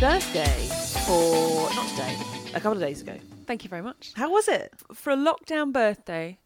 [0.00, 0.68] birthday,
[1.10, 2.16] or not today,
[2.54, 3.16] a couple of days ago.
[3.46, 4.12] Thank you very much.
[4.14, 4.72] How was it?
[4.94, 6.38] For a lockdown birthday,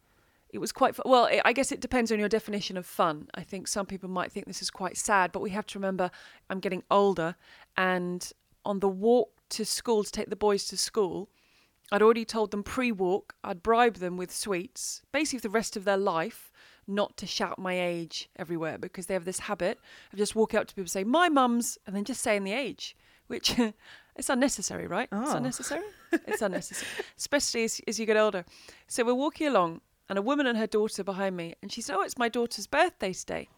[0.48, 1.04] it was quite fun.
[1.06, 1.28] well.
[1.44, 3.28] I guess it depends on your definition of fun.
[3.34, 6.10] I think some people might think this is quite sad, but we have to remember
[6.48, 7.34] I'm getting older,
[7.76, 8.26] and
[8.64, 11.28] on the walk to school to take the boys to school,
[11.90, 15.84] I'd already told them pre-walk I'd bribe them with sweets, basically for the rest of
[15.84, 16.50] their life,
[16.86, 19.78] not to shout my age everywhere because they have this habit
[20.10, 22.52] of just walking up to people and saying my mum's and then just saying the
[22.52, 22.96] age,
[23.32, 23.58] which
[24.16, 25.08] it's unnecessary, right?
[25.10, 25.36] It's Oh.
[25.36, 25.82] unnecessary.
[26.26, 28.44] It's unnecessary, especially as, as you get older.
[28.86, 31.96] So we're walking along, and a woman and her daughter behind me, and she said,
[31.96, 33.48] "Oh, it's my daughter's birthday today,"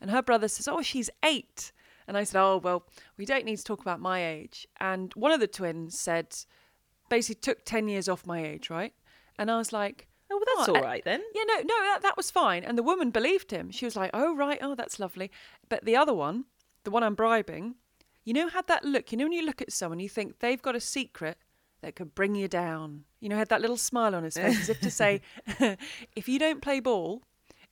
[0.00, 1.72] and her brother says, "Oh, she's eight.
[2.06, 2.80] And I said, "Oh, well,
[3.18, 6.28] we don't need to talk about my age." And one of the twins said,
[7.08, 8.92] basically took 10 years off my age, right?
[9.38, 11.22] And I was like, Oh, well, that's Oh, all uh, then.
[11.34, 12.64] yeah, no, no, that, that was fine.
[12.64, 13.70] And the woman believed him.
[13.70, 15.30] She was like, oh, right, oh, that's lovely.
[15.68, 16.44] But the other one,
[16.84, 17.74] the one I'm bribing,
[18.24, 19.12] you know, had that look.
[19.12, 21.38] You know, when you look at someone, you think they've got a secret
[21.82, 23.04] that could bring you down.
[23.20, 25.20] You know, had that little smile on his face as if to say,
[26.16, 27.22] if you don't play ball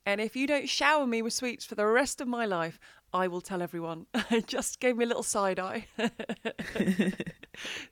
[0.05, 2.79] and if you don't shower me with sweets for the rest of my life,
[3.15, 4.07] I will tell everyone.
[4.47, 5.87] Just gave me a little side eye.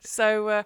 [0.00, 0.62] so, uh,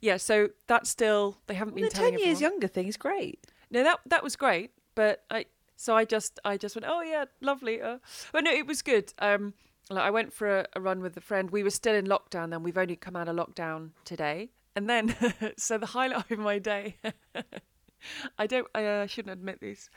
[0.00, 2.52] yeah, so that's still, they haven't been The telling ten years everyone.
[2.52, 3.46] younger thing is great.
[3.70, 7.24] No, that that was great, but I so I just I just went, oh yeah,
[7.40, 7.80] lovely.
[7.80, 7.98] Uh.
[8.32, 9.12] But no, it was good.
[9.18, 9.54] Um,
[9.90, 11.50] like I went for a, a run with a friend.
[11.50, 12.62] We were still in lockdown then.
[12.62, 15.14] We've only come out of lockdown today, and then
[15.56, 16.96] so the highlight of my day.
[18.38, 18.66] I don't.
[18.74, 19.88] I uh, shouldn't admit this.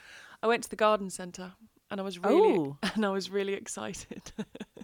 [0.42, 1.54] I went to the garden centre,
[1.90, 2.78] and I was really Oh.
[2.96, 4.32] and I was really excited.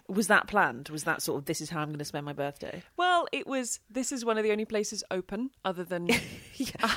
[0.08, 0.90] Was that planned?
[0.90, 2.82] Was that sort of this is how I'm going to spend my birthday?
[2.96, 3.80] well, it was.
[3.90, 6.08] This is one of the only places open other than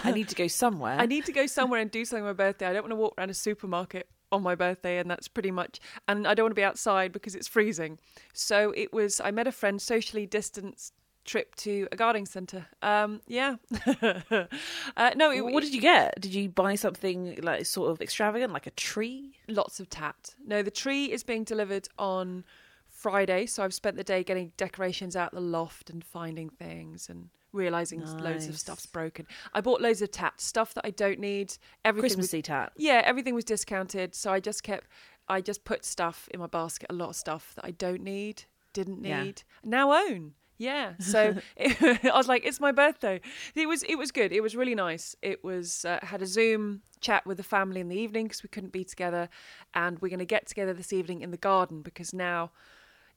[0.03, 0.97] I need to go somewhere.
[0.99, 2.67] I need to go somewhere and do something on my birthday.
[2.67, 5.79] I don't want to walk around a supermarket on my birthday, and that's pretty much.
[6.07, 7.99] And I don't want to be outside because it's freezing.
[8.33, 9.19] So it was.
[9.19, 10.93] I met a friend, socially distanced
[11.27, 12.65] trip to a gardening centre.
[12.81, 13.57] Um, yeah.
[14.01, 16.19] uh, no, it, what did you get?
[16.19, 19.33] Did you buy something like sort of extravagant, like a tree?
[19.47, 20.35] lots of tat.
[20.45, 22.43] No, the tree is being delivered on
[22.87, 27.29] Friday, so I've spent the day getting decorations out the loft and finding things and
[27.53, 29.25] realizing loads of stuff's broken.
[29.53, 31.57] I bought loads of tat stuff that I don't need.
[31.85, 32.73] Everything was tat.
[32.77, 34.87] Yeah, everything was discounted, so I just kept
[35.29, 38.43] I just put stuff in my basket, a lot of stuff that I don't need,
[38.73, 39.23] didn't Yeah.
[39.23, 40.33] need, now own.
[40.59, 41.77] Yeah, so it,
[42.11, 43.21] I was like, it's my birthday.
[43.53, 44.31] It was it was good.
[44.31, 45.15] It was really nice.
[45.21, 48.49] It was uh, had a Zoom chat with the family in the evening because we
[48.49, 49.29] couldn't be together,
[49.73, 52.51] and we're going to get together this evening in the garden because now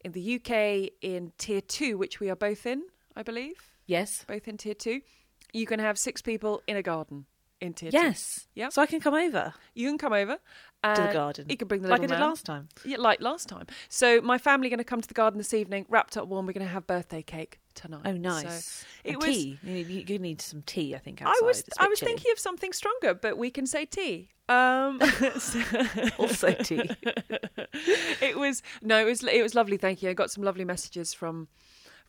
[0.04, 2.82] in the UK in tier two, which we are both in,
[3.16, 4.24] I believe, Yes.
[4.26, 5.00] both in tier two,
[5.52, 7.26] you can have six people in a garden
[7.60, 7.96] in tier two.
[7.98, 8.46] Yes.
[8.54, 8.68] Yeah.
[8.70, 10.40] So I can come over You can come over to
[10.82, 11.46] the uh, garden.
[11.50, 12.20] You can bring the like I did man.
[12.20, 12.68] last time.
[12.86, 13.66] Yeah, like last time.
[13.90, 16.46] So my family are going to come to the garden this evening, wrapped up warm.
[16.46, 18.00] We're going to have birthday cake tonight.
[18.06, 18.84] Oh, So nice.
[19.04, 19.26] it And was.
[19.26, 19.58] tea.
[19.62, 21.20] You need, you- need some tea, I think.
[21.22, 22.12] I was I was chilly.
[22.12, 24.28] thinking of something stronger, but we can say tea.
[24.50, 25.00] Um,
[26.18, 26.90] also tea.
[28.20, 29.76] it was no, it was it was lovely.
[29.76, 30.10] Thank you.
[30.10, 31.46] I got some lovely messages from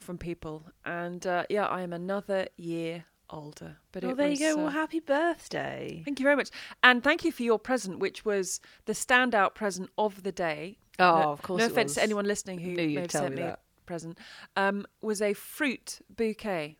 [0.01, 3.77] from people, and uh, yeah, I am another year older.
[3.91, 4.59] But Well, there was, you go.
[4.59, 6.01] uh, Well, happy birthday.
[6.03, 6.49] Thank you very much,
[6.83, 10.77] and thank you for your present, which was the standout present of the day.
[10.99, 13.47] Oh, no, of course No offense to anyone listening who may have sent me me
[13.47, 14.17] a present.
[14.55, 16.77] Um, was a fruit bouquet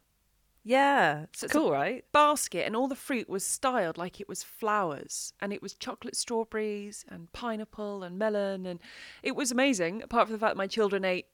[0.64, 2.04] Yeah, it's So it's cool, right?
[2.12, 6.16] basket, and all the fruit was styled like it was flowers, and it was chocolate
[6.16, 8.80] strawberries and pineapple and melon, and
[9.24, 10.04] it was amazing.
[10.04, 11.28] Apart from the fact that my children ate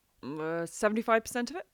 [0.65, 1.65] seventy five percent of it.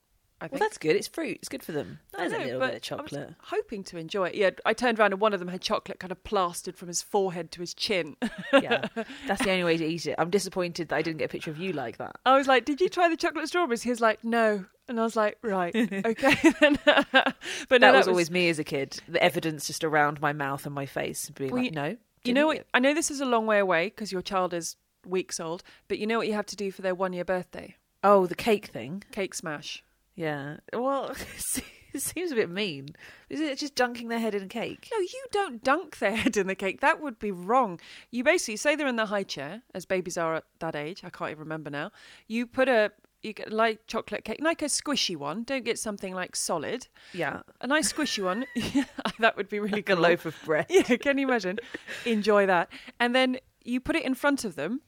[0.52, 0.96] Well, that's good.
[0.96, 1.38] It's fruit.
[1.38, 2.00] It's good for them.
[2.14, 2.82] I There's a little bit of I was
[3.12, 3.34] chocolate.
[3.40, 4.36] hoping to enjoy it.
[4.36, 7.02] Yeah, I turned around and one of them had chocolate kind of plastered from his
[7.02, 8.16] forehead to his chin.
[8.54, 8.88] yeah,
[9.28, 10.16] that's the only way to eat it.
[10.18, 12.16] I'm disappointed that I didn't get a picture of you like that.
[12.26, 15.04] I was like, "Did you try the chocolate strawberries?" He was like, "No," and I
[15.04, 17.36] was like, "Right, okay." but
[17.72, 19.00] no, that, was, always me as a kid.
[19.08, 22.34] The evidence just around my mouth and my face, being Well, like, you- "No, You
[22.34, 22.58] know what?
[22.58, 24.76] it." I know this is a long way away because your child is
[25.06, 27.76] weeks old, but you know what you have to do for their one year birthday?
[28.04, 29.04] Oh, the cake thing.
[29.12, 29.84] Cake smash.
[30.16, 30.58] Yeah.
[30.72, 31.12] Well,
[31.94, 32.90] it seems a bit mean.
[33.30, 34.90] Is it just dunking their head in cake?
[34.92, 36.82] No, you don't dunk their head in the cake.
[36.82, 37.80] That would be wrong.
[38.12, 41.04] You basically say they're in the high chair, as babies are at that age.
[41.04, 41.92] I can't even remember now.
[42.28, 45.44] You put a you get like chocolate cake, like a squishy one.
[45.44, 46.88] Don't get something like solid.
[47.14, 47.40] Yeah.
[47.62, 48.46] A nice squishy one.
[49.20, 50.66] that would be really Like a loaf of bread.
[50.70, 51.60] Yeah, can you imagine?
[52.06, 52.70] Enjoy that.
[53.00, 54.82] And then you put it in front of them,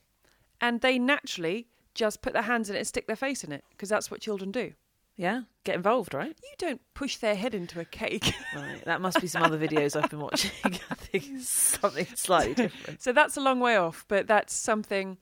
[0.59, 3.63] and they naturally just put their hands in it and stick their face in it
[3.71, 4.73] because that's what children do.
[5.17, 5.41] Yeah.
[5.63, 6.35] Get involved, right?
[6.43, 8.33] You don't push their head into a cake.
[8.55, 8.83] Right.
[8.85, 10.51] That must be some other videos I've been watching.
[10.63, 11.49] I think it's
[11.81, 13.01] something slightly different.
[13.01, 15.17] so that's a long way off, but that's something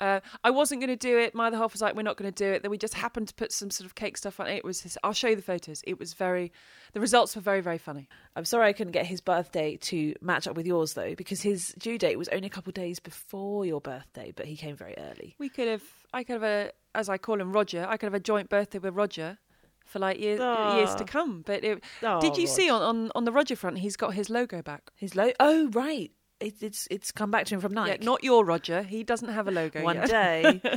[0.00, 1.34] Uh, I wasn't going to do it.
[1.34, 3.28] My other half was like, "We're not going to do it." Then we just happened
[3.28, 4.56] to put some sort of cake stuff on it.
[4.56, 4.80] It was.
[4.80, 5.82] His, I'll show you the photos.
[5.86, 6.52] It was very.
[6.94, 8.08] The results were very very funny.
[8.34, 11.74] I'm sorry I couldn't get his birthday to match up with yours though, because his
[11.78, 14.94] due date was only a couple of days before your birthday, but he came very
[14.96, 15.36] early.
[15.38, 15.82] We could have.
[16.14, 17.86] I could have a, as I call him, Roger.
[17.88, 19.38] I could have a joint birthday with Roger
[19.84, 21.06] for like years years to ah.
[21.06, 21.42] come.
[21.44, 22.56] But it, Oh, did ah, you Rog.
[22.56, 23.78] see on, on on the Roger front?
[23.78, 24.90] He's got his logo back.
[24.96, 25.34] His logo.
[25.40, 26.10] Oh right,
[26.40, 27.90] it, it's it's come back to him from Nike.
[27.90, 28.82] Yeah, not your Roger.
[28.82, 30.60] He doesn't have a logo one day.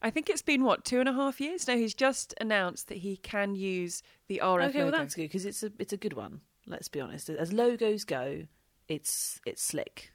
[0.00, 1.66] I think it's been what two and a half years.
[1.66, 5.44] No, he's just announced that he can use the RF okay, well that's good because
[5.44, 6.40] it's a it's a good one.
[6.66, 7.30] Let's be honest.
[7.30, 8.44] As logos go,
[8.88, 10.12] it's it's slick.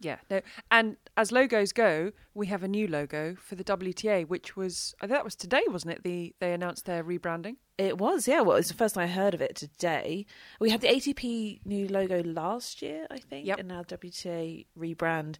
[0.00, 0.40] Yeah, no,
[0.70, 5.06] and as logos go, we have a new logo for the WTA, which was I
[5.06, 6.04] think that was today, wasn't it?
[6.04, 7.56] The they announced their rebranding.
[7.78, 8.40] It was, yeah.
[8.40, 10.26] Well, it was the first time I heard of it today.
[10.60, 13.58] We had the ATP new logo last year, I think, Yep.
[13.60, 15.36] and now WTA rebrand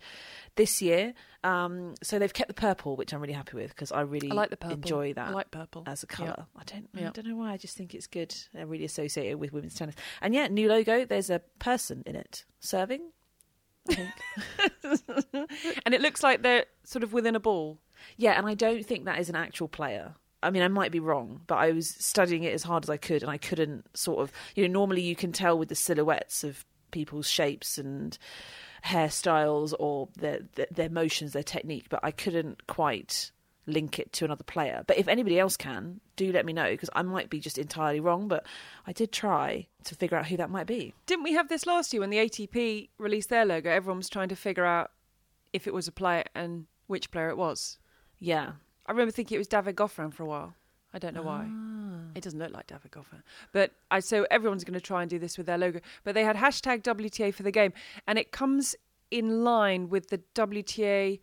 [0.54, 1.14] this year.
[1.42, 4.34] Um, so they've kept the purple, which I'm really happy with because I really I
[4.34, 4.74] like the purple.
[4.76, 6.16] enjoy that I like purple as a Yeah.
[6.16, 6.46] colour.
[6.56, 7.52] I don't, I don't know why.
[7.52, 8.32] I just think it's good.
[8.56, 9.94] I really associate it with women's tennis.
[10.20, 11.04] And yeah, new logo.
[11.04, 13.10] There's a person in it serving.
[15.84, 17.78] And it looks like they're sort of within a ball.
[18.16, 20.14] Yeah, and I don't think that is an actual player.
[20.42, 22.96] I mean, I might be wrong, but I was studying it as hard as I
[22.96, 26.44] could, and I couldn't sort of, you know, normally you can tell with the silhouettes
[26.44, 28.16] of people's shapes and
[28.84, 33.32] hairstyles or their their, their motions, their technique, but I couldn't quite
[33.68, 34.82] link it to another player.
[34.86, 38.00] But if anybody else can, do let me know because I might be just entirely
[38.00, 38.28] wrong.
[38.28, 38.46] But
[38.86, 40.94] I did try to figure out who that might be.
[41.06, 43.70] Didn't we have this last year when the ATP released their logo?
[43.70, 44.90] Everyone was trying to figure out
[45.52, 47.78] if it was a player and which player it was.
[48.18, 48.52] Yeah,
[48.86, 50.54] I remember thinking it was David Goffin for a while.
[50.92, 51.46] I don't know why.
[51.46, 52.10] Ah.
[52.14, 53.22] It doesn't look like David Goffin.
[53.52, 55.80] But I so everyone's going to try and do this with their logo.
[56.04, 57.72] But they had hashtag WTA for the game,
[58.06, 58.74] and it comes
[59.10, 61.20] in line with the WTA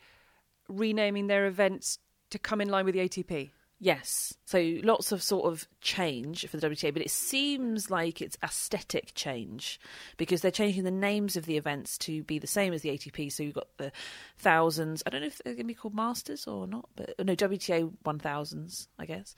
[0.67, 1.99] renaming their events
[2.31, 3.51] to come in line with the ATP.
[3.79, 4.33] Yes.
[4.45, 9.11] So lots of sort of change for the WTA, but it seems like it's aesthetic
[9.15, 9.81] change
[10.15, 13.31] because they're changing the names of the events to be the same as the ATP.
[13.31, 13.91] So you've got the
[14.37, 15.03] thousands.
[15.05, 17.91] I don't know if they're going to be called Masters or not, but no, WTA
[18.05, 19.35] 1000s, I guess.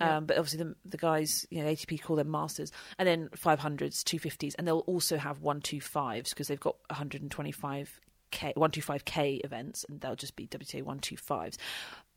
[0.00, 0.18] Yeah.
[0.18, 2.70] Um, but obviously the, the guys, you know, ATP call them Masters.
[2.98, 4.54] And then 500s, 250s.
[4.58, 8.00] And they'll also have 125s because they've got 125.
[8.30, 11.58] K, 125k events and they'll just be WTA 125s.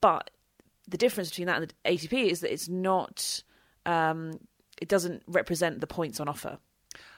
[0.05, 0.29] But
[0.87, 3.41] the difference between that and the ATP is that it's not,
[3.87, 4.39] um,
[4.79, 6.59] it doesn't represent the points on offer.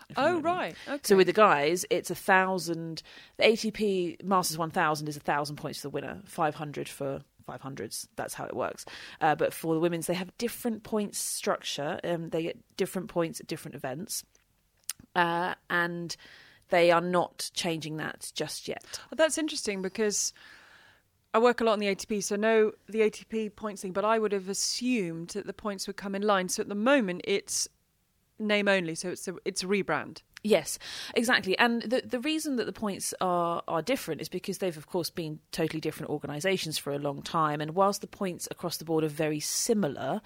[0.09, 0.99] if you know Oh right, okay.
[1.03, 3.03] So with the guys, it's a thousand.
[3.35, 8.07] The ATP Masters 1000 is a thousand points for the winner, 500 for 500s.
[8.15, 8.85] That's how it works.
[9.19, 11.99] Uh, but for the women's, they have different points structure.
[12.05, 14.23] Um, they get different points at different events,
[15.13, 16.15] uh, and
[16.69, 18.85] they are not changing that just yet.
[19.11, 20.31] Well, that's interesting because
[21.33, 23.91] I work a lot on the ATP, so know the ATP points thing.
[23.91, 26.49] But I would have assumed that the points would come in line.
[26.49, 27.67] So at the moment, it's
[28.39, 30.21] name only, so it's a it's a rebrand.
[30.43, 30.79] Yes,
[31.15, 31.57] exactly.
[31.57, 35.09] And the the reason that the points are are different is because they've of course
[35.09, 37.61] been totally different organisations for a long time.
[37.61, 40.21] And whilst the points across the board are very similar,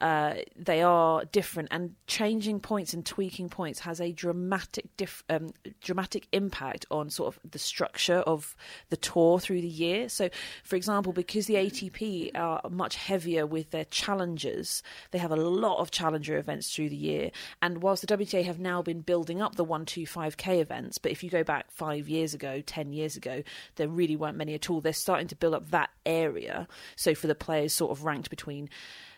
[0.00, 1.68] uh, they are different.
[1.70, 5.50] And changing points and tweaking points has a dramatic dif- um,
[5.80, 8.56] dramatic impact on sort of the structure of
[8.90, 10.08] the tour through the year.
[10.08, 10.28] So,
[10.64, 15.78] for example, because the ATP are much heavier with their challengers, they have a lot
[15.78, 17.30] of challenger events through the year.
[17.62, 21.30] And whilst the WTA have now been building up the 125k events, but if you
[21.30, 23.42] go back five years ago, 10 years ago,
[23.76, 24.80] there really weren't many at all.
[24.80, 26.68] They're starting to build up that area.
[26.96, 28.68] So for the players sort of ranked between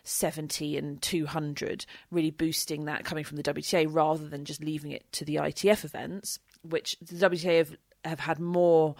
[0.03, 5.11] 70 and 200, really boosting that coming from the WTA rather than just leaving it
[5.13, 7.75] to the ITF events, which the WTA have,
[8.05, 8.95] have had more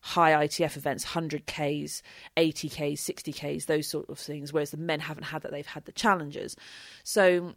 [0.00, 2.02] high ITF events, 100Ks,
[2.36, 5.92] 80Ks, 60Ks, those sort of things, whereas the men haven't had that, they've had the
[5.92, 6.56] challengers.
[7.04, 7.54] So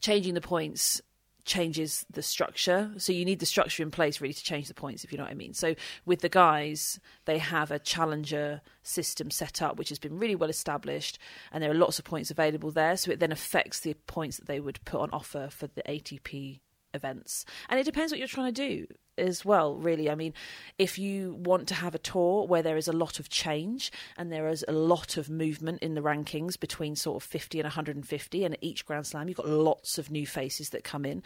[0.00, 1.00] changing the points
[1.48, 2.92] changes the structure.
[2.98, 5.24] So you need the structure in place really to change the points, if you know
[5.24, 5.54] what I mean.
[5.54, 5.74] So
[6.06, 10.50] with the guys, they have a challenger system set up, which has been really well
[10.50, 11.18] established,
[11.50, 12.96] and there are lots of points available there.
[12.96, 16.60] So it then affects the points that they would put on offer for the ATP
[16.94, 17.44] events.
[17.68, 18.86] And it depends what you're trying to do
[19.18, 20.10] as well, really.
[20.10, 20.34] I mean,
[20.78, 24.32] if you want to have a tour where there is a lot of change and
[24.32, 28.44] there is a lot of movement in the rankings between sort of 50 and 150,
[28.44, 31.22] and at each Grand Slam you've got lots of new faces that come in,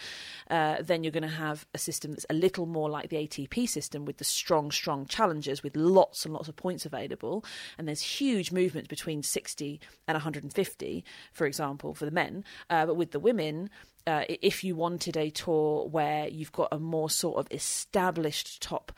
[0.50, 3.68] uh, then you're going to have a system that's a little more like the ATP
[3.68, 7.44] system with the strong, strong challengers with lots and lots of points available.
[7.78, 12.44] And there's huge movements between 60 and 150, for example, for the men.
[12.70, 13.70] Uh, but with the women,
[14.06, 18.92] uh, if you wanted a tour where you've got a more sort of established top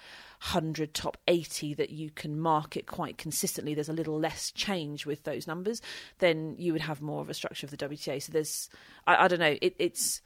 [0.52, 5.24] 100 top 80 that you can market quite consistently, there's a little less change with
[5.24, 5.80] those numbers,
[6.18, 8.22] then you would have more of a structure of the WTA.
[8.22, 8.68] So there's,
[9.06, 10.22] I, I don't know, it, it's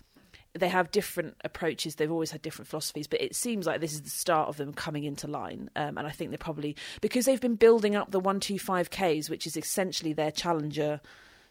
[0.54, 1.94] they have different approaches.
[1.94, 4.72] They've always had different philosophies, but it seems like this is the start of them
[4.72, 5.70] coming into line.
[5.76, 8.90] Um, and I think they're probably because they've been building up the one two five
[8.90, 11.00] Ks, which is essentially their challenger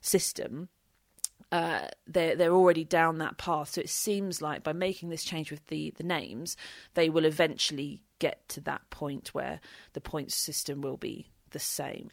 [0.02, 0.70] system.
[1.52, 3.70] Uh, they're they're already down that path.
[3.70, 6.58] So it seems like by making this change with the the names,
[6.94, 9.60] they will eventually get to that point where
[9.94, 12.10] the points system will be the same.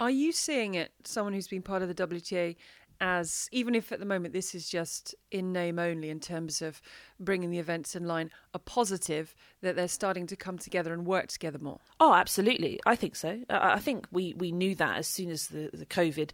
[0.00, 2.56] Are you seeing it, someone who's been part of the WTA,
[3.02, 6.80] as even if at the moment this is just in name only in terms of
[7.18, 11.26] bringing the events in line, a positive that they're starting to come together and work
[11.26, 11.80] together more?
[11.98, 12.78] Oh, absolutely.
[12.86, 13.40] I think so.
[13.50, 16.30] I think we, we knew that as soon as the, the COVID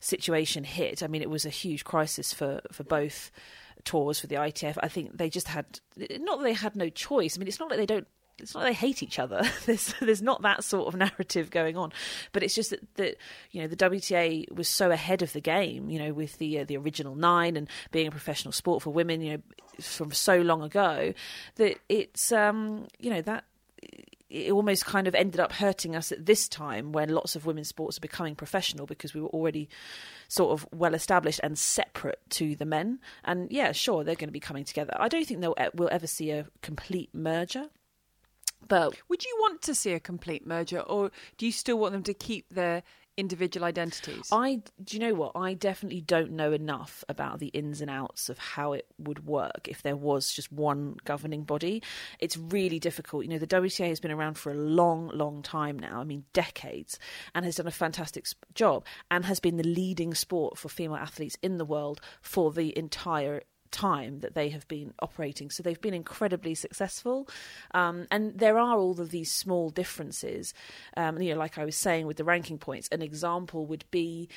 [0.00, 1.04] situation hit.
[1.04, 3.30] I mean, it was a huge crisis for, for both
[3.84, 4.76] tours for the ITF.
[4.82, 7.36] I think they just had not that they had no choice.
[7.36, 8.08] I mean, it's not like they don't
[8.40, 9.42] it's not they hate each other.
[9.66, 11.92] there's there's not that sort of narrative going on,
[12.32, 13.16] but it's just that, that
[13.50, 15.90] you know the WTA was so ahead of the game.
[15.90, 19.20] You know, with the uh, the original nine and being a professional sport for women.
[19.20, 19.42] You know,
[19.80, 21.14] from so long ago
[21.54, 23.44] that it's um you know that
[24.30, 27.68] it almost kind of ended up hurting us at this time when lots of women's
[27.68, 29.68] sports are becoming professional because we were already
[30.28, 32.98] sort of well established and separate to the men.
[33.24, 34.94] And yeah, sure, they're going to be coming together.
[34.98, 37.68] I don't think they'll we'll ever see a complete merger.
[38.66, 42.02] But would you want to see a complete merger, or do you still want them
[42.04, 42.82] to keep their
[43.18, 44.28] individual identities?
[44.32, 45.32] I do you know what?
[45.34, 49.66] I definitely don't know enough about the ins and outs of how it would work
[49.66, 51.82] if there was just one governing body.
[52.20, 53.24] It's really difficult.
[53.24, 56.00] You know, the WTA has been around for a long, long time now.
[56.00, 56.98] I mean, decades,
[57.34, 61.36] and has done a fantastic job, and has been the leading sport for female athletes
[61.42, 65.50] in the world for the entire time that they have been operating.
[65.50, 67.28] So they've been incredibly successful.
[67.74, 70.54] Um, and there are all of these small differences.
[70.96, 74.28] Um, you know, like I was saying with the ranking points, an example would be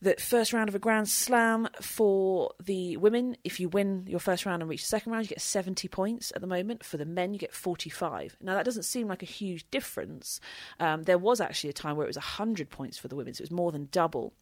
[0.00, 4.46] that first round of a Grand Slam for the women, if you win your first
[4.46, 6.84] round and reach the second round, you get 70 points at the moment.
[6.84, 8.36] For the men, you get 45.
[8.40, 10.40] Now, that doesn't seem like a huge difference.
[10.78, 13.42] Um, there was actually a time where it was 100 points for the women, so
[13.42, 14.32] it was more than double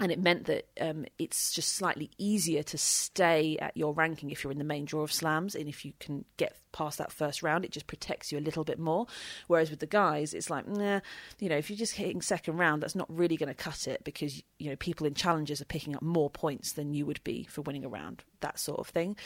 [0.00, 4.42] and it meant that um, it's just slightly easier to stay at your ranking if
[4.42, 7.42] you're in the main draw of slams and if you can get past that first
[7.42, 9.06] round it just protects you a little bit more.
[9.46, 11.00] Whereas with the guys it's like nah
[11.38, 14.02] you know if you're just hitting second round that's not really going to cut it
[14.02, 17.44] because you know people in challengers are picking up more points than you would be
[17.44, 19.16] for winning a round that sort of thing.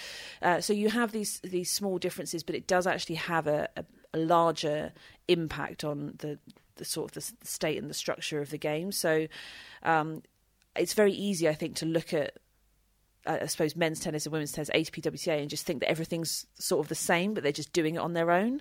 [0.43, 3.85] Uh, so you have these these small differences but it does actually have a, a,
[4.13, 4.93] a larger
[5.29, 6.39] impact on the
[6.77, 8.91] the sort of the, state and the structure of the game.
[8.93, 9.27] So
[9.83, 10.23] um,
[10.77, 12.39] it's very easy, I think, to look at
[13.27, 16.85] I suppose men's tennis and women's tennis, ATP, WTA, and just think that everything's sort
[16.85, 18.61] of the same, but they're just doing it on their own.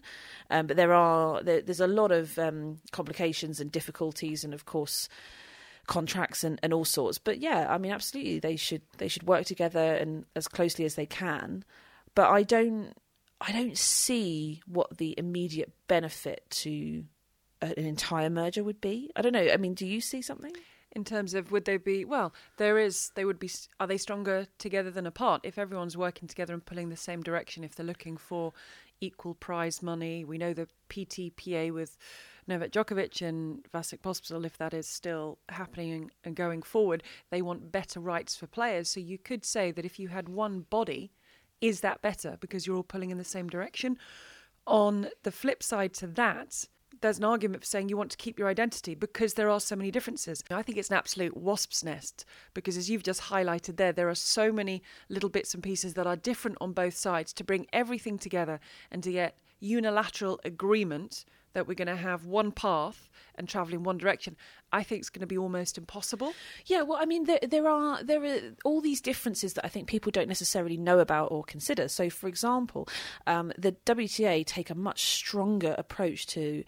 [0.49, 4.65] Um, but there are there, there's a lot of um, complications and difficulties, and of
[4.65, 5.09] course
[5.87, 7.17] contracts and, and all sorts.
[7.17, 10.95] But yeah, I mean, absolutely, they should they should work together and as closely as
[10.95, 11.65] they can.
[12.15, 12.93] But I don't
[13.41, 17.03] I don't see what the immediate benefit to
[17.61, 19.11] an entire merger would be.
[19.15, 19.49] I don't know.
[19.51, 20.53] I mean, do you see something?
[20.93, 24.47] In terms of would they be well there is they would be are they stronger
[24.57, 25.41] together than apart?
[25.43, 28.53] If everyone's working together and pulling the same direction if they're looking for
[29.01, 31.97] equal prize money we know the PTPA with
[32.47, 37.71] Novak Djokovic and Vasek Pospisil if that is still happening and going forward they want
[37.71, 38.89] better rights for players.
[38.89, 41.11] So you could say that if you had one body
[41.61, 43.97] is that better because you're all pulling in the same direction?
[44.67, 46.65] On the flip side to that
[47.03, 49.75] there's an argument for saying you want to keep your identity because there are so
[49.75, 50.41] many differences.
[50.49, 54.15] I think it's an absolute wasp's nest because, as you've just highlighted there, there are
[54.15, 58.17] so many little bits and pieces that are different on both sides to bring everything
[58.17, 63.73] together and to get unilateral agreement that we're going to have one path and travel
[63.73, 64.35] in one direction,
[64.71, 66.33] I think it's going to be almost impossible.
[66.65, 69.87] Yeah, well, I mean, there, there are there are all these differences that I think
[69.87, 71.87] people don't necessarily know about or consider.
[71.87, 72.87] So, for example,
[73.27, 76.63] um, the WTA take a much stronger approach to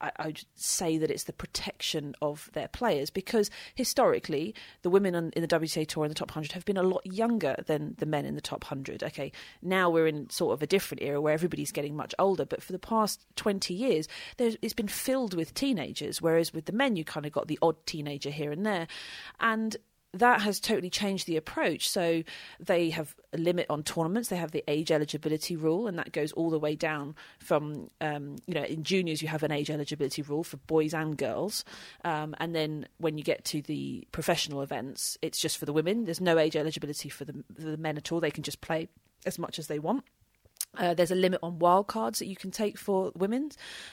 [0.00, 5.42] I, I'd say that it's the protection of their players because historically the women in
[5.42, 8.24] the WTA Tour in the top 100 have been a lot younger than the men
[8.24, 9.02] in the top 100.
[9.02, 12.62] Okay, now we're in sort of a different era where everybody's getting much older, but
[12.62, 17.04] for the past 20 years, it's been filled with teenagers, whereas with the men, you
[17.04, 18.86] kind of got the odd teenager here and there.
[19.38, 19.76] And
[20.12, 21.88] that has totally changed the approach.
[21.88, 22.22] So
[22.58, 24.28] they have a limit on tournaments.
[24.28, 28.36] They have the age eligibility rule, and that goes all the way down from um,
[28.46, 31.64] you know in juniors you have an age eligibility rule for boys and girls,
[32.04, 36.04] um, and then when you get to the professional events, it's just for the women.
[36.04, 38.20] There's no age eligibility for the, for the men at all.
[38.20, 38.88] They can just play
[39.24, 40.04] as much as they want.
[40.76, 43.50] Uh, there's a limit on wild cards that you can take for women,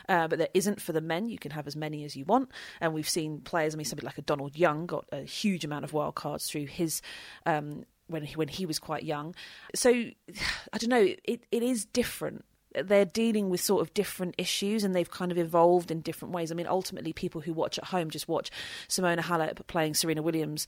[0.08, 1.28] uh, but there isn't for the men.
[1.28, 3.74] You can have as many as you want, and we've seen players.
[3.74, 6.66] I mean, somebody like a Donald Young got a huge amount of wild cards through
[6.66, 7.02] his
[7.46, 9.34] um, when he, when he was quite young.
[9.74, 9.90] So
[10.74, 11.16] I don't know.
[11.24, 12.46] It it is different.
[12.80, 16.52] They're dealing with sort of different issues, and they've kind of evolved in different ways.
[16.52, 18.52] I mean, ultimately, people who watch at home just watch
[18.88, 20.68] Simona Halep playing Serena Williams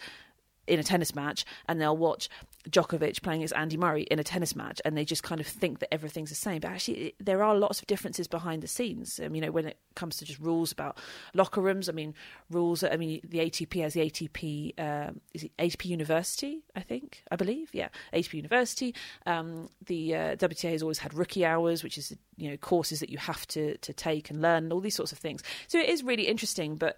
[0.70, 2.30] in a tennis match and they'll watch
[2.70, 5.80] Djokovic playing as Andy Murray in a tennis match and they just kind of think
[5.80, 6.60] that everything's the same.
[6.60, 9.20] But actually, there are lots of differences behind the scenes.
[9.24, 10.98] Um, you know, when it comes to just rules about
[11.34, 12.14] locker rooms, I mean,
[12.50, 17.24] rules, I mean, the ATP has the ATP, um, is it ATP University, I think,
[17.32, 17.70] I believe?
[17.72, 18.94] Yeah, ATP University.
[19.26, 23.10] Um, the uh, WTA has always had rookie hours, which is, you know, courses that
[23.10, 25.44] you have to, to take and learn and all these sorts of things.
[25.68, 26.98] So it is really interesting, but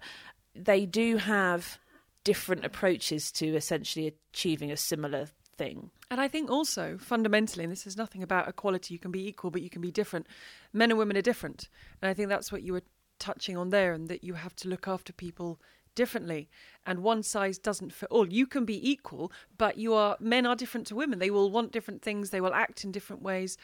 [0.56, 1.78] they do have
[2.24, 5.28] different approaches to essentially achieving a similar
[5.62, 5.90] thing.
[6.10, 9.50] And I think also fundamentally, and this is nothing about equality, you can be equal,
[9.50, 10.26] but you can be different.
[10.72, 11.68] Men and women are different.
[12.00, 12.82] And I think that's what you were
[13.18, 15.60] touching on there, and that you have to look after people
[15.94, 16.48] differently
[16.86, 20.56] and one size doesn't fit all you can be equal but you are men are
[20.56, 23.58] different to women they will want different things they will act in different ways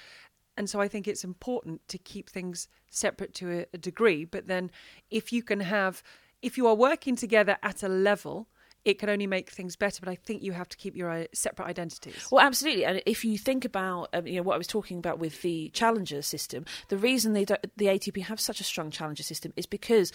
[0.55, 4.47] and so i think it's important to keep things separate to a, a degree but
[4.47, 4.71] then
[5.11, 6.03] if you can have
[6.43, 8.49] if you are working together at a level,
[8.89, 10.01] it can only make things better.
[10.01, 12.29] But I think you have to keep your uh, separate identities.
[12.31, 12.85] Well, absolutely.
[12.85, 15.71] And if you think about, um, you know, what I was talking about with the
[15.71, 20.13] challenger system, the reason they the ATP have such a strong challenger system is because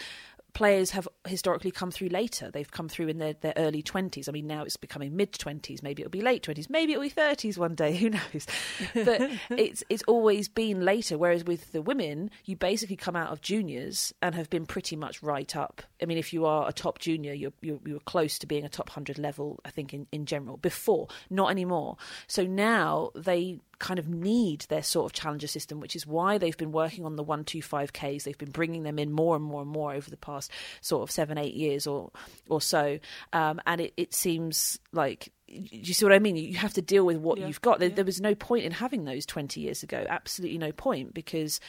[0.54, 2.52] players have historically come through later.
[2.52, 4.30] They've come through in their, their early 20s.
[4.30, 5.82] I mean, now it's becoming mid 20s.
[5.82, 6.70] Maybe it'll be late 20s.
[6.70, 7.96] Maybe it'll be 30s one day.
[7.98, 8.48] Who knows?
[8.94, 11.18] But it's it's always been later.
[11.18, 15.22] Whereas with the women, you basically come out of juniors and have been pretty much
[15.24, 15.82] right up.
[16.02, 18.70] I mean, if you are a top junior, you're, you're, you're close to being a
[18.70, 20.58] top 100 level, I think, in, in general.
[20.58, 21.98] Before, not anymore.
[22.28, 26.56] So now they kind of need their sort of challenger system, which is why they've
[26.56, 28.24] been working on the 125Ks.
[28.24, 30.50] They've been bringing them in more and more and more over the past
[30.80, 32.10] sort of seven, eight years or,
[32.48, 32.98] or so.
[33.34, 36.38] Um, and it, it seems like you see what I mean?
[36.38, 37.80] You have to deal with what yeah, you've got.
[37.80, 37.96] There, yeah.
[37.96, 40.06] there, was no point in having those 20 years ago.
[40.08, 41.60] Absolutely no point because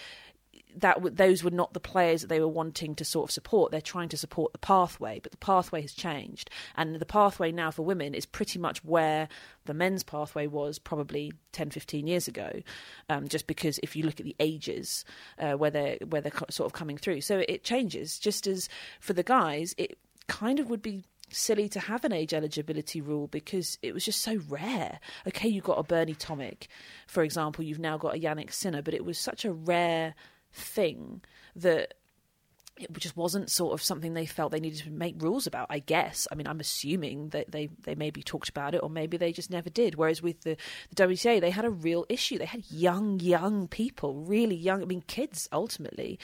[0.77, 3.71] that those were not the players that they were wanting to sort of support.
[3.71, 7.71] They're trying to support the pathway, but the pathway has changed, and the pathway now
[7.71, 9.29] for women is pretty much where
[9.67, 12.61] the men's pathway was probably 10, 15 years ago.
[13.09, 15.05] Um, just because if you look at the ages
[15.39, 18.19] uh, where they're where they're sort of coming through, so it changes.
[18.19, 18.69] Just as
[19.01, 23.27] for the guys, it kind of would be silly to have an age eligibility rule
[23.27, 25.01] because it was just so rare.
[25.27, 26.67] Okay, you got a Bernie Tomic,
[27.07, 30.15] for example, you've now got a Jannik Sinner, but it was such a rare
[30.55, 31.23] thing
[31.57, 31.95] that
[32.77, 35.69] it just wasn't sort of something they felt they needed to make rules about.
[35.71, 36.27] I guess.
[36.33, 39.51] I mean, I'm assuming that they they maybe talked about it, or maybe they just
[39.51, 39.95] never did.
[39.95, 40.57] Whereas with the,
[40.95, 42.39] the WTA, they had a real issue.
[42.39, 44.83] They had young, young people, really young.
[44.83, 46.19] I mean, kids ultimately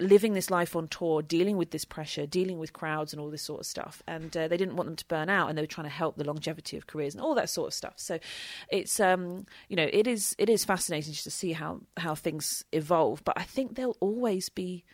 [0.00, 3.42] living this life on tour, dealing with this pressure, dealing with crowds and all this
[3.42, 4.02] sort of stuff.
[4.06, 6.16] And uh, they didn't want them to burn out, and they were trying to help
[6.16, 7.94] the longevity of careers and all that sort of stuff.
[7.96, 8.18] So
[8.70, 12.64] it's um, you know it is it is fascinating just to see how how things
[12.72, 13.24] evolve.
[13.24, 14.84] But I think they'll always be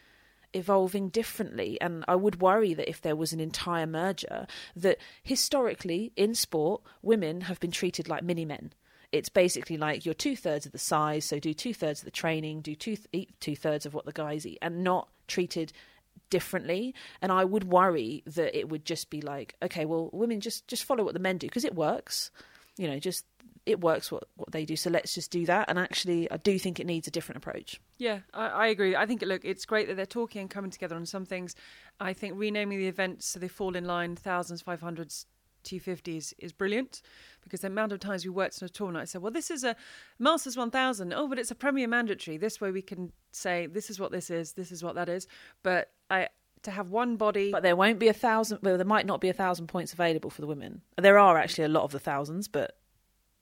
[0.55, 6.13] evolving differently and i would worry that if there was an entire merger that historically
[6.17, 8.73] in sport women have been treated like mini men
[9.15, 12.11] it's basically like you're two thirds of the size, so do two thirds of the
[12.11, 15.73] training, do two eat two thirds of what the guys eat, and not treated
[16.31, 16.97] differently.
[17.23, 20.83] And I would worry that it would just be like, okay, well, women just just
[20.83, 22.33] follow what the men do because it works,
[22.77, 23.25] you know, just
[23.67, 24.75] it works what what they do.
[24.75, 25.71] So let's just do that.
[25.71, 27.81] And actually, I do think it needs a different approach.
[27.99, 28.97] Yeah, I, I agree.
[28.97, 31.55] I think look, it's great that they're talking and coming together on some things.
[32.01, 35.27] I think renaming the events so they fall in line thousands, five hundreds,
[35.65, 37.03] 250s is brilliant
[37.43, 39.65] because the amount of times we worked on a tournament, I said, well, this is
[39.65, 39.77] a
[40.19, 41.13] Masters 1000.
[41.13, 42.37] Oh, but it's a Premier Mandatory.
[42.37, 45.27] This way we can say, this is what this is, this is what that is.
[45.63, 46.29] But I
[46.65, 47.53] to have one body.
[47.53, 50.31] But there won't be a thousand, well, there might not be a thousand points available
[50.31, 50.81] for the women.
[50.97, 52.79] There are actually a lot of the thousands, but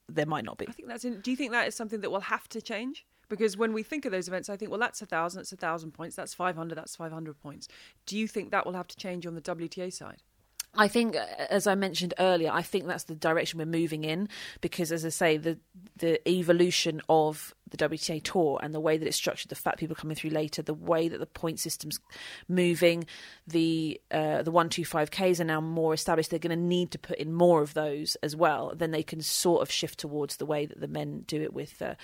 [0.09, 0.69] there might not be.
[0.69, 3.07] I think that's in, do you think that is something that will have to change?
[3.29, 5.57] Because when we think of those events, I think, well, that's a thousand, that's a
[5.57, 7.69] thousand points, that's 500, that's 500 points.
[8.05, 10.23] Do you think that will have to change on the WTA side?
[10.75, 14.29] I think, uh, as I mentioned earlier, I think that's the direction we're moving in
[14.63, 15.59] because, as I say, the
[15.97, 19.95] the evolution of the WTA tour and the way that it's structured, the fat people
[19.95, 21.99] coming through later, the way that the point system's
[22.49, 23.05] moving,
[23.47, 26.31] the uh, the one two five Ks are now more established.
[26.31, 28.73] They're going to need to put in more of those as well.
[28.75, 31.83] Then they can sort of shift towards the way that the men do it with
[31.83, 31.97] uh,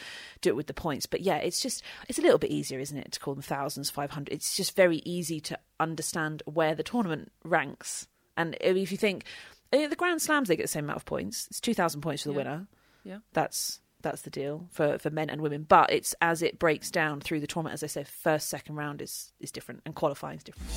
[0.43, 1.07] do it with the points.
[1.07, 3.89] But yeah, it's just it's a little bit easier, isn't it, to call them thousands,
[3.89, 4.35] five hundred?
[4.35, 8.07] It's just very easy to understand where the tournament ranks
[8.39, 9.25] and if you think
[9.73, 11.47] eh, the Grand Slams, they get the same amount of points.
[11.51, 12.39] It's two thousand points for the yeah.
[12.39, 12.67] winner.
[13.05, 15.67] Yeah, that's that's the deal for, for men and women.
[15.69, 17.75] But it's as it breaks down through the tournament.
[17.75, 20.69] As I say, first, second round is is different, and qualifying is different.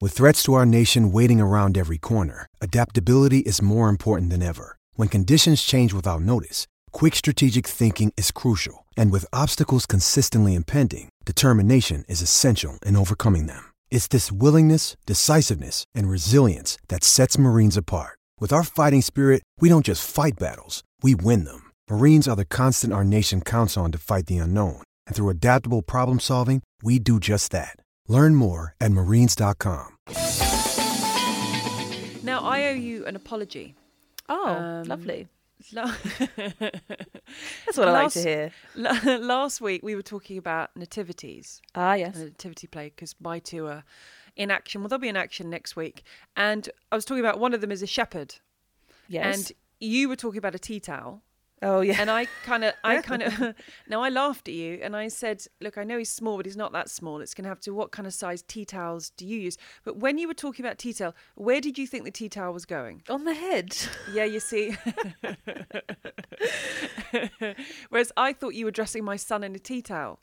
[0.00, 4.76] With threats to our nation waiting around every corner, adaptability is more important than ever.
[4.94, 8.86] When conditions change without notice, quick strategic thinking is crucial.
[8.96, 13.72] And with obstacles consistently impending, determination is essential in overcoming them.
[13.90, 18.18] It's this willingness, decisiveness, and resilience that sets Marines apart.
[18.38, 21.72] With our fighting spirit, we don't just fight battles, we win them.
[21.90, 24.82] Marines are the constant our nation counts on to fight the unknown.
[25.06, 27.76] And through adaptable problem solving, we do just that.
[28.08, 29.96] Learn more at marines.com.
[32.22, 33.76] Now, I owe you an apology.
[34.28, 35.28] Oh, Um, lovely.
[36.36, 38.52] That's what I like to hear.
[38.74, 42.16] La- Last week we were talking about nativities, Ah, yes.
[42.16, 43.84] a nativity play, because my two are
[44.36, 44.80] in action.
[44.82, 46.02] Well, they'll be in action next week.
[46.36, 48.36] And I was talking about one of them is a shepherd.
[49.08, 49.36] Yes.
[49.36, 51.22] And you were talking about a tea towel.
[51.62, 51.96] Oh, yeah.
[52.00, 53.54] And I kind of, I kind of,
[53.88, 56.56] now I laughed at you and I said, look, I know he's small, but he's
[56.56, 57.20] not that small.
[57.20, 59.56] It's going to have to, what kind of size tea towels do you use?
[59.84, 62.52] But when you were talking about tea towel, where did you think the tea towel
[62.52, 63.02] was going?
[63.08, 63.76] on the head.
[64.12, 64.76] Yeah, you see.
[67.88, 70.20] Whereas I thought you were dressing my son in a tea towel.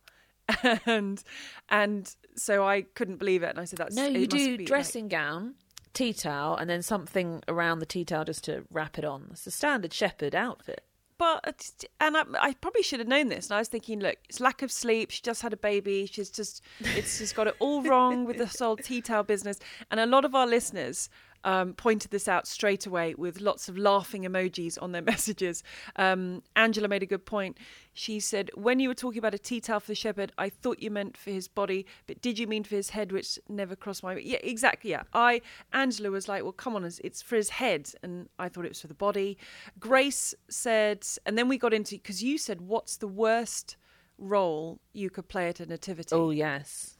[0.85, 1.23] And
[1.69, 4.67] and so I couldn't believe it and I said that's No, you do be, like-
[4.67, 5.55] dressing gown,
[5.93, 9.27] tea towel, and then something around the tea towel just to wrap it on.
[9.31, 10.83] It's the standard shepherd outfit.
[11.17, 13.47] But and I, I probably should have known this.
[13.47, 15.11] And I was thinking, look, it's lack of sleep.
[15.11, 16.05] She just had a baby.
[16.11, 19.59] She's just, it's just got it all wrong with this whole tea towel business.
[19.91, 21.09] And a lot of our listeners
[21.43, 25.63] um, pointed this out straight away with lots of laughing emojis on their messages.
[25.95, 27.57] Um, Angela made a good point.
[27.93, 30.81] She said, when you were talking about a tea towel for the shepherd, I thought
[30.81, 34.01] you meant for his body, but did you mean for his head, which never crossed
[34.03, 34.91] my Yeah, exactly.
[34.91, 35.03] Yeah.
[35.13, 35.41] I,
[35.73, 37.91] Angela was like, well, come on, it's- it's for his head.
[38.01, 39.37] And I thought it was for the body.
[39.79, 43.77] Grace said, and then we got into, because you said, what's the worst
[44.17, 46.15] role you could play at a nativity?
[46.15, 46.97] Oh, yes.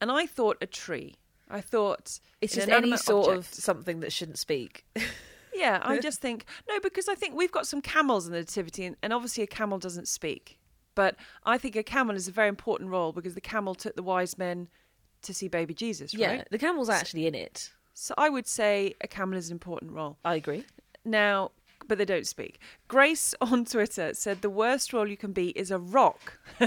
[0.00, 1.14] And I thought a tree.
[1.50, 4.84] I thought It's just any sort of something that shouldn't speak.
[5.54, 8.84] Yeah, I just think no, because I think we've got some camels in the nativity,
[8.86, 10.58] and, and obviously a camel doesn't speak.
[10.94, 14.02] But I think a camel is a very important role because the camel took the
[14.02, 14.68] wise men
[15.22, 16.20] to see baby Jesus, right?
[16.20, 17.70] Yeah, the camel's actually in it.
[17.94, 20.18] So I would say a camel is an important role.
[20.24, 20.64] I agree.
[21.04, 21.52] Now,
[21.88, 22.58] but they don't speak.
[22.88, 26.38] Grace on Twitter said the worst role you can be is a rock.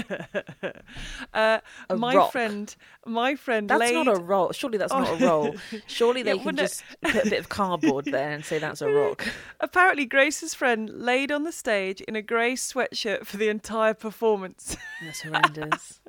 [1.34, 1.58] uh,
[1.90, 2.32] A my rock?
[2.32, 2.74] friend,
[3.06, 4.52] my friend That's laid not a roll.
[4.52, 5.00] Surely that's Oh.
[5.00, 5.54] not a roll.
[5.86, 8.58] Surely Yeah, they can wouldn't it- just put a bit of cardboard there and say
[8.58, 9.26] that's a rock.
[9.60, 14.76] Apparently, Grace's friend laid on the stage in a grey sweatshirt for the entire performance.
[15.02, 16.00] That's horrendous.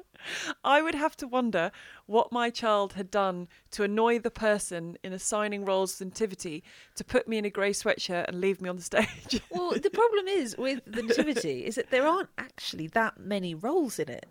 [0.63, 1.71] I would have to wonder
[2.05, 6.63] what my child had done to annoy the person in assigning roles to nativity
[6.95, 9.41] to put me in a grey sweatshirt and leave me on the stage.
[9.49, 13.99] well, the problem is with the nativity is that there aren't actually that many roles
[13.99, 14.25] in it.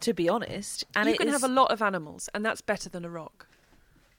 [0.00, 2.90] To be honest, and you can is- have a lot of animals, and that's better
[2.90, 3.46] than a rock.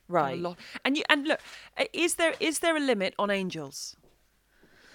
[0.08, 0.38] A right.
[0.38, 0.58] lot.
[0.84, 1.38] And you and look,
[1.78, 3.96] uh, is there is there a limit on angels?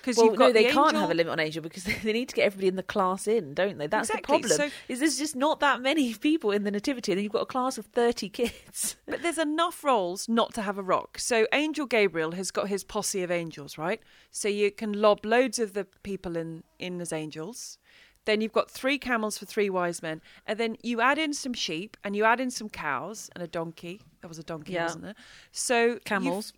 [0.02, 1.84] Because Well, you've got no, they the can't angel- have a limit on angel because
[2.04, 3.88] they need to get everybody in the class in, don't they?
[3.88, 4.70] That's Exactly, the problem.
[4.70, 7.44] so- is there's just not that many people in the nativity, and then you've got
[7.44, 8.96] a class of thirty kids.
[9.08, 11.18] But there's enough roles not to have a rock.
[11.20, 14.02] So Angel Gabriel has got his posse of angels, right?
[14.32, 17.78] So you can lob loads of the people in in as angels.
[18.26, 21.54] Then you've got three camels for three wise men, and then you add in some
[21.54, 24.00] sheep, and you add in some cows and a donkey.
[24.22, 24.84] There was a donkey, Yeah.
[24.84, 25.16] wasn't there?
[25.52, 26.54] So Camels.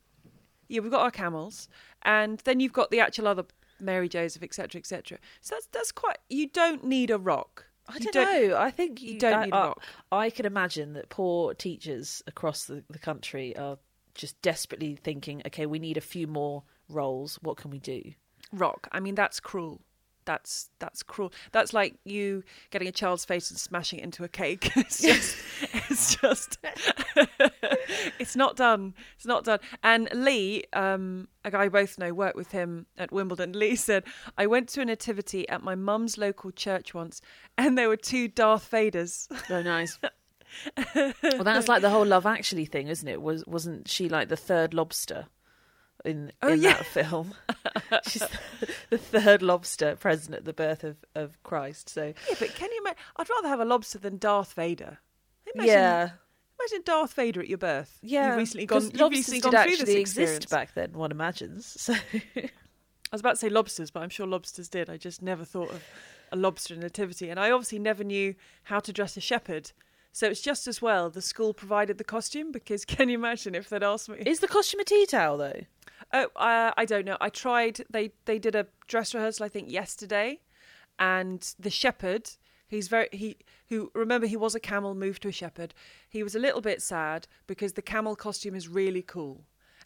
[0.74, 1.70] Yeah, we've got our camels,
[2.02, 3.46] and then you've got the actual other
[3.80, 5.20] Mary Joseph, etc., etc.
[5.42, 6.18] So that's that's quite.
[6.30, 7.66] You don't need a rock.
[7.88, 8.58] I You don't, know.
[8.58, 9.84] I think you, don't I, need a rock.
[10.12, 13.78] I can imagine that poor teachers across the, the country are
[14.16, 17.38] just desperately thinking, okay, we need a few more roles.
[17.42, 18.14] What can we do?
[18.52, 18.88] rock.
[18.92, 19.82] I mean, that's cruel.
[20.26, 21.32] That's that's cruel.
[21.52, 24.72] That's like you getting a child's face and smashing it into a cake.
[24.84, 25.38] It's just,
[25.74, 26.58] it's just,
[28.20, 28.94] it's not done.
[29.16, 29.60] It's not done.
[29.82, 33.54] And Lee, um, a guy I both know, worked with him at Wimbledon.
[33.60, 34.04] Lee said,
[34.38, 37.22] "I went to a nativity at my mum's local church once,
[37.58, 39.98] and there were two Darth Vaders." Oh, nice.
[40.96, 43.22] well, that's like the whole Love Actually thing, isn't it?
[43.22, 45.28] Was wasn't she like the third lobster
[46.06, 46.74] in Oh, in yeah.
[46.74, 47.34] that film?
[48.08, 48.24] She's
[48.90, 51.90] the, third lobster present at the birth of, of Christ.
[51.90, 53.00] So yeah, but can you imagine?
[53.18, 55.00] I'd rather have a lobster than Darth Vader.
[55.56, 56.10] Imagine, yeah,
[56.60, 58.00] imagine Darth Vader at your birth.
[58.02, 58.30] yeah.
[58.30, 58.90] you've recently gone.
[58.94, 60.94] You've recently gone through actually this exist back then.
[60.94, 61.66] One imagines.
[61.80, 61.94] So
[62.36, 62.50] I
[63.12, 64.90] was about to say lobsters, but I'm sure lobsters did.
[64.90, 65.84] I just never thought of
[66.32, 69.72] a lobster nativity, and I obviously never knew how to dress a shepherd.
[70.14, 73.68] So it's just as well the school provided the costume because can you imagine if
[73.70, 74.20] they'd asked me?
[74.26, 75.62] is the costume a tea towel though?
[76.14, 77.18] Oh, uh, I don't know.
[77.20, 77.82] I tried.
[77.90, 80.40] They they did a dress rehearsal, I think, yesterday,
[81.00, 82.30] and the shepherd.
[82.68, 83.38] He's very he
[83.70, 85.74] who remember he was a camel moved to a shepherd.
[86.10, 89.46] He was a little bit sad because the camel costume is really cool,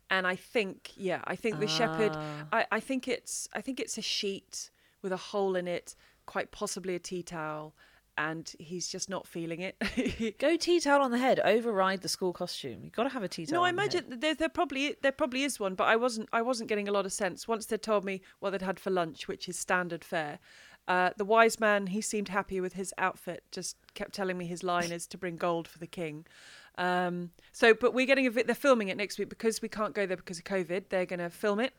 [0.10, 2.12] and I think yeah, I think the shepherd.
[2.16, 2.48] Ah.
[2.52, 6.52] I I think it's I think it's a sheet with a hole in it, quite
[6.52, 7.76] possibly a tea towel,
[8.17, 10.38] and he's just not feeling it.
[10.39, 12.84] Go tea towel on the head, override the school costume.
[12.84, 13.60] You've got to have a tea towel.
[13.60, 13.93] No, I on the head.
[13.93, 16.91] imagine there, there probably there probably is one, but I wasn't I wasn't getting a
[16.91, 17.47] lot of sense.
[17.47, 20.39] Once they told me what they'd had for lunch, which is standard fare,
[20.88, 23.43] uh, the wise man he seemed happy with his outfit.
[23.51, 26.25] Just kept telling me his line is to bring gold for the king.
[26.77, 28.47] Um, so, but we're getting a bit.
[28.47, 30.89] They're filming it next week because we can't go there because of COVID.
[30.89, 31.73] They're going to film it.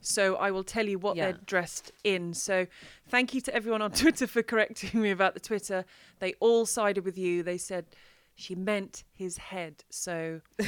[0.00, 1.24] So I will tell you what Yeah.
[1.32, 2.34] they're dressed in.
[2.34, 2.66] So
[3.08, 5.84] thank you to everyone on Twitter for correcting me about the Twitter.
[6.20, 7.42] They all sided with you.
[7.42, 7.86] They said
[8.34, 9.84] she meant his head.
[9.90, 10.40] So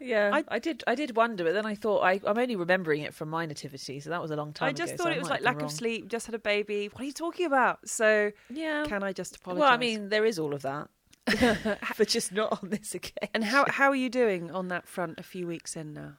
[0.00, 0.82] Yeah, I- I, did.
[0.86, 4.00] I did wonder, but then I thought I, I'm only remembering it from my nativity,
[4.00, 5.58] so that was a long time I just ago, thought so it was like lack
[5.58, 6.88] been of sleep, just had a baby.
[6.92, 7.88] What are you talking about?
[7.88, 8.84] So Yeah.
[8.88, 9.60] can I just apologise?
[9.60, 10.88] well, I mean, there is all of that,
[11.98, 13.28] but just not on this occasion.
[13.32, 15.20] and how how are you doing on that front?
[15.20, 16.14] A few weeks in now,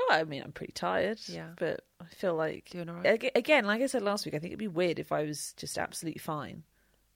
[0.00, 1.18] Oh, I mean, I'm pretty tired.
[1.26, 1.50] Yeah.
[1.58, 3.30] but I feel like doing all right.
[3.34, 5.78] Again, like I said last week, I think it'd be weird if I was just
[5.78, 6.62] absolutely fine.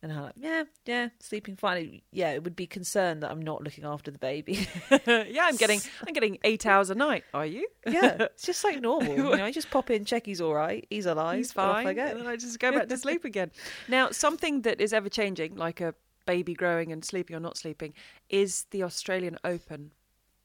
[0.03, 2.03] And I'm like, yeah, yeah, sleeping fine.
[2.13, 4.69] Yeah, it would be concerned that I'm not looking after the baby.
[5.07, 7.25] yeah, I'm getting I'm getting eight hours a night.
[7.33, 7.67] Are you?
[7.87, 9.17] yeah, it's just like normal.
[9.17, 11.95] You know, I just pop in, check he's all right, he's alive, He's fine, I
[11.95, 12.03] go.
[12.05, 13.51] and then I just go back to sleep again.
[13.89, 15.95] Now, something that is ever changing, like a
[16.27, 17.95] baby growing and sleeping or not sleeping,
[18.29, 19.93] is the Australian Open.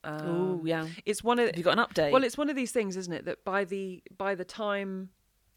[0.03, 0.27] Um,
[0.61, 0.87] Oh, yeah.
[1.05, 2.11] It's one of Have you got an update?
[2.11, 3.25] Well, it's one of these things, isn't it?
[3.25, 5.09] That by the by the time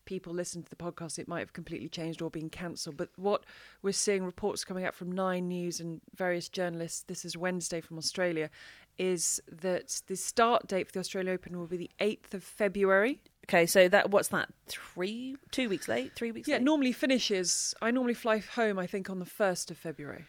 [0.05, 2.97] people listen to the podcast, it might have completely changed or been cancelled.
[2.97, 3.45] But what
[3.83, 7.03] we're seeing reports coming out from Nine News and various journalists.
[7.05, 8.51] This is Wednesday from Australia.
[8.99, 13.21] Is that the start date for the Australian Open will be the eighth of February?
[13.49, 14.49] okay, so that what's that?
[14.67, 16.65] Three, two weeks late, three weeks Yeah, late.
[16.65, 17.75] normally finishes.
[17.83, 18.79] I normally fly home.
[18.79, 20.25] I think on the first of February.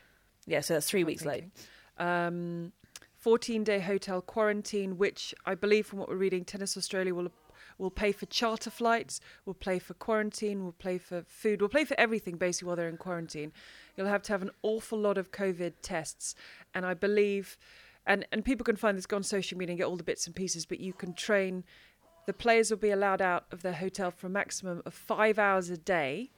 [0.47, 1.45] yeah, so that's 3 I'm weeks late.
[1.97, 2.71] Um,
[3.25, 7.31] 14 day hotel quarantine, which I believe from what we're reading, Tennis Australia will
[7.79, 11.85] will pay for charter flights, will pay for quarantine, will pay for food, will pay
[11.85, 13.51] for everything basically while they're in quarantine.
[13.97, 16.35] You'll have to have an awful lot of COVID tests,
[16.75, 17.57] and I believe,
[18.05, 20.27] and and people can find this go on social media and get all the bits
[20.27, 21.63] and pieces, but you can train.
[22.27, 25.71] The players will be allowed out of their hotel for a maximum of five hours
[25.71, 26.29] a day.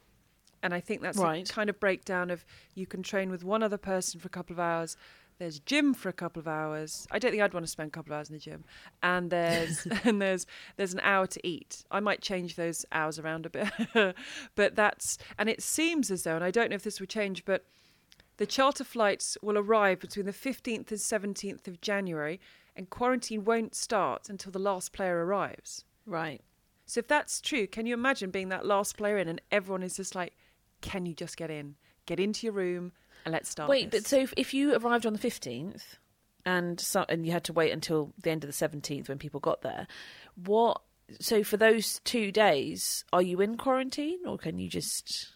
[0.63, 1.47] And I think that's Right.
[1.47, 2.43] a kind of breakdown of
[2.75, 4.97] you can train with one other person for a couple of hours.
[5.39, 7.07] There's gym for a couple of hours.
[7.11, 8.63] I don't think I'd want to spend a couple of hours in the gym.
[9.03, 10.45] And there's and there's
[10.77, 11.83] there's an hour to eat.
[11.91, 13.69] I might change those hours around a bit,
[14.55, 17.45] but that's and it seems as though, and I don't know if this will change,
[17.45, 17.65] but
[18.37, 22.39] the charter flights will arrive between the 15th and 17th of January,
[22.75, 25.85] and quarantine won't start until the last player arrives.
[26.05, 26.41] Right.
[26.85, 29.97] So if that's true, can you imagine being that last player in and everyone is
[29.97, 30.33] just like,
[30.81, 31.75] "Can you just get in?
[32.05, 32.93] Get into your room
[33.27, 35.83] and let's start." Wait, this." but so if, if you arrived on the 15th
[36.45, 39.39] and so, and you had to wait until the end of the 17th when people
[39.39, 39.87] got there,
[40.45, 40.81] what
[41.19, 45.29] so for those 2 days are you in quarantine or can you just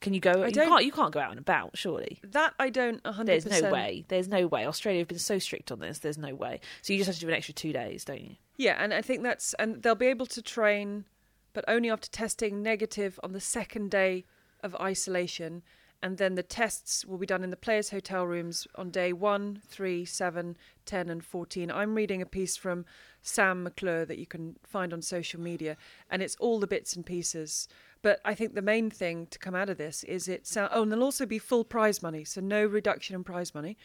[0.00, 2.20] can you go I you can't you can't go out and about surely.
[2.22, 3.24] that I don't 100%.
[3.24, 4.04] There's no way.
[4.08, 4.66] There's no way.
[4.66, 5.98] Australia have been so strict on this.
[5.98, 6.60] There's no way.
[6.82, 8.36] So you just have to do an extra 2 days, don't you?
[8.56, 11.04] Yeah, and I think that's and they'll be able to train,
[11.52, 14.24] but only after testing negative on the second day
[14.62, 15.62] of isolation,
[16.02, 19.60] and then the tests will be done in the players' hotel rooms on day one,
[19.66, 20.56] three, seven,
[20.86, 21.70] ten, and fourteen.
[21.70, 22.84] I'm reading a piece from
[23.22, 25.76] Sam McClure that you can find on social media,
[26.10, 27.68] and it's all the bits and pieces.
[28.00, 30.92] But I think the main thing to come out of this is it's oh, and
[30.92, 33.76] there'll also be full prize money, so no reduction in prize money.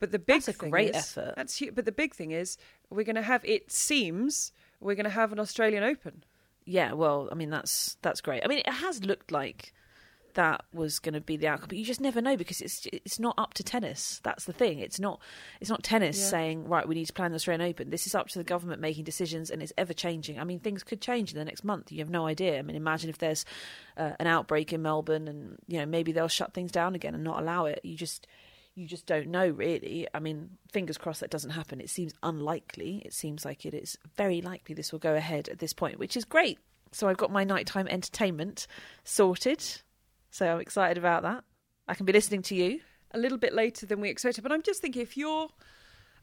[0.00, 1.34] But the big That's a thing great is, effort.
[1.36, 2.58] That's but the big thing is
[2.90, 3.44] we're going to have.
[3.44, 6.24] It seems we're going to have an Australian Open.
[6.66, 8.42] Yeah, well, I mean that's that's great.
[8.44, 9.72] I mean it has looked like
[10.34, 13.18] that was going to be the outcome, but you just never know because it's it's
[13.18, 14.20] not up to tennis.
[14.22, 14.78] That's the thing.
[14.78, 15.20] It's not
[15.60, 16.26] it's not tennis Yeah.
[16.26, 17.90] saying right we need to plan the Australian Open.
[17.90, 20.38] This is up to the government making decisions, and it's ever changing.
[20.38, 21.90] I mean things could change in the next month.
[21.92, 22.58] You have no idea.
[22.58, 23.44] I mean imagine if there's
[23.96, 27.24] uh, an outbreak in Melbourne, and you know maybe they'll shut things down again and
[27.24, 27.80] not allow it.
[27.82, 28.26] You just
[28.76, 30.08] you just don't know really.
[30.12, 31.80] I mean, fingers crossed that doesn't happen.
[31.80, 33.02] It seems unlikely.
[33.04, 36.16] It seems like it is very likely this will go ahead at this point, which
[36.16, 36.58] is great.
[36.90, 38.66] So I've got my nighttime entertainment
[39.04, 39.64] sorted.
[40.34, 41.44] So I'm excited about that.
[41.86, 42.80] I can be listening to you.
[43.12, 44.42] a little bit later than we expected.
[44.42, 45.48] But I'm just thinking if you're.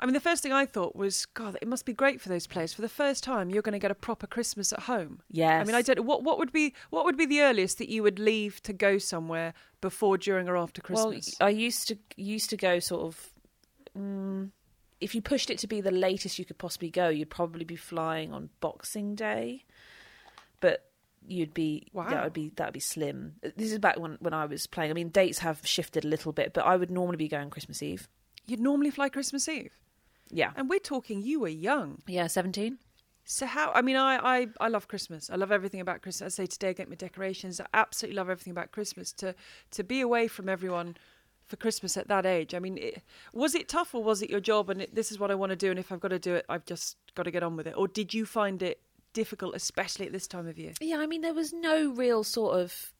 [0.02, 2.46] I mean, the first thing I thought was, God, it must be great for those
[2.46, 2.74] players.
[2.74, 5.22] For the first time, you're going to get a proper Christmas at home.
[5.30, 5.62] Yes.
[5.62, 7.88] I mean, I don't know what what would be what would be the earliest that
[7.88, 11.34] you would leave to go somewhere before, during, or after Christmas.
[11.40, 13.34] Well, I used to used to go sort of
[13.98, 14.50] mm,
[15.00, 17.78] if you pushed it to be the latest you could possibly go, you'd probably be
[17.78, 19.64] flying on Boxing Day,
[20.60, 20.91] but
[21.28, 22.10] you'd be Wow.
[22.10, 23.36] that would be that would be slim.
[23.56, 24.92] This is back when when I was playing.
[24.92, 27.82] I mean, dates have shifted a little bit, but I would normally be going Christmas
[27.84, 28.08] Eve.
[28.48, 29.78] You'd normally fly Christmas Eve,
[30.30, 32.02] Yeah, and we're talking you were young.
[32.08, 32.80] yeah, seventeen.
[33.24, 33.72] So how?
[33.74, 35.30] I mean, I, I I love Christmas.
[35.30, 36.34] I love everything about Christmas.
[36.40, 37.62] I say today, I get my decorations.
[37.62, 39.12] I absolutely love everything about Christmas.
[39.14, 39.36] To
[39.72, 40.98] to be away from everyone
[41.46, 42.56] for Christmas at that age.
[42.56, 43.04] I mean, it,
[43.34, 44.70] was it tough or was it your job?
[44.70, 45.70] And it, this is what I want to do.
[45.70, 47.74] And if I've got to do it, I've just got to get on with it.
[47.78, 48.80] Or did you find it
[49.14, 50.74] difficult, especially at this time of year?
[50.80, 52.94] Yeah, I mean, there was no real sort of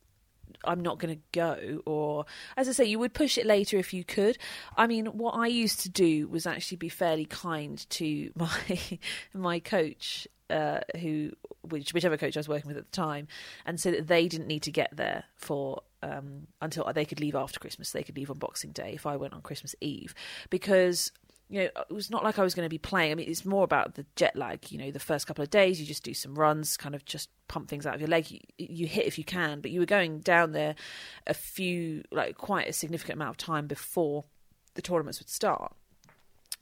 [0.64, 2.26] I'm not going to go, or
[2.58, 4.38] as I say, you would push it later if you could.
[4.76, 9.00] I mean, what I used to do was actually be fairly kind to my
[9.34, 13.28] my coach, uh, who which whichever coach I was working with at the time,
[13.66, 17.36] and so that they didn't need to get there for um, until they could leave
[17.36, 17.92] after Christmas.
[17.92, 20.14] They could leave on Boxing Day if I went on Christmas Eve,
[20.50, 21.12] because
[21.52, 23.12] you know, it was not like I was going to be playing.
[23.12, 24.72] I mean, it's more about the jet lag.
[24.72, 27.30] You know, the first couple of days, you just do some runs, kind of just
[27.50, 28.32] pump things out of your leg.
[28.32, 30.76] You, you hit if you can, but you were going down there
[31.28, 34.24] a few, like quite a significant amount of time before
[34.76, 35.74] the tournaments would start.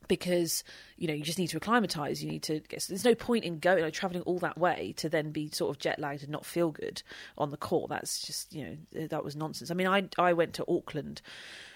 [0.07, 0.63] Because
[0.97, 2.23] you know you just need to acclimatise.
[2.23, 2.83] You need to get.
[2.89, 5.79] There's no point in going, like, travelling all that way to then be sort of
[5.79, 7.03] jet lagged and not feel good
[7.37, 7.91] on the court.
[7.91, 9.69] That's just you know that was nonsense.
[9.69, 11.21] I mean, I I went to Auckland,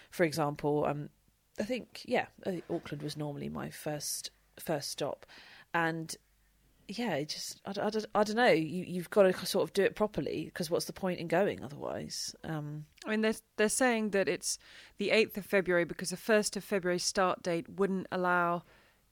[0.10, 0.86] for example.
[0.86, 1.10] Um,
[1.60, 5.26] I think yeah, uh, Auckland was normally my first first stop,
[5.74, 6.16] and
[6.88, 8.52] yeah, it just I, I, I don't know.
[8.52, 11.64] You you've got to sort of do it properly because what's the point in going
[11.64, 12.36] otherwise?
[12.44, 14.58] Um, I mean, they're they're saying that it's
[14.98, 18.64] the eighth of February because the first of February start date wouldn't allow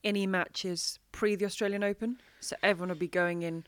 [0.04, 3.66] any matches pre the Australian Open, so everyone would be going in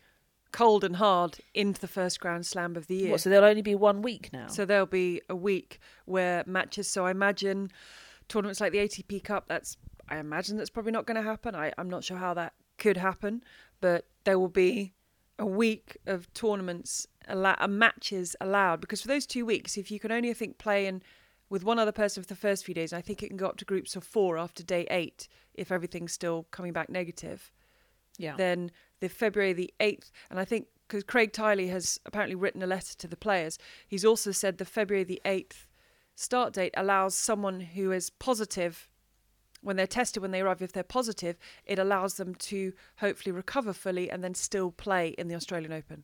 [0.51, 3.11] cold and hard into the first Grand Slam of the year.
[3.11, 4.47] what, so there'll only be one week now.
[4.47, 6.87] So there'll be a week where matches.
[6.87, 7.71] So I imagine
[8.27, 9.47] tournaments like the ATP Cup.
[9.47, 9.77] That's
[10.09, 11.55] I imagine that's probably not going to happen.
[11.55, 13.43] I, I'm not sure how that could happen,
[13.81, 14.93] but there will be
[15.39, 19.99] a week of tournaments allow, uh, matches allowed because for those two weeks, if you
[19.99, 21.01] can only I think play in
[21.49, 23.57] with one other person for the first few days, I think it can go up
[23.57, 27.51] to groups of four after day eight if everything's still coming back negative
[28.17, 32.61] yeah, then the February the 8th, and I think because Craig Tiley has apparently written
[32.61, 33.57] a letter to the players,
[33.87, 35.65] he's also said the February the 8th
[36.15, 38.89] start date allows someone who is positive
[39.61, 43.73] when they're tested when they arrive if they're positive it allows them to hopefully recover
[43.73, 46.03] fully and then still play in the Australian Open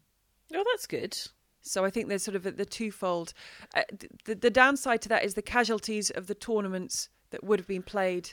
[0.53, 1.17] oh that's good.
[1.61, 3.33] so I think there's sort of the twofold
[3.75, 3.83] uh,
[4.25, 7.83] the, the downside to that is the casualties of the tournaments that would have been
[7.83, 8.31] played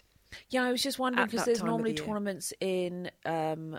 [0.50, 3.78] Yeah, I was just wondering because there's normally the tournaments in um,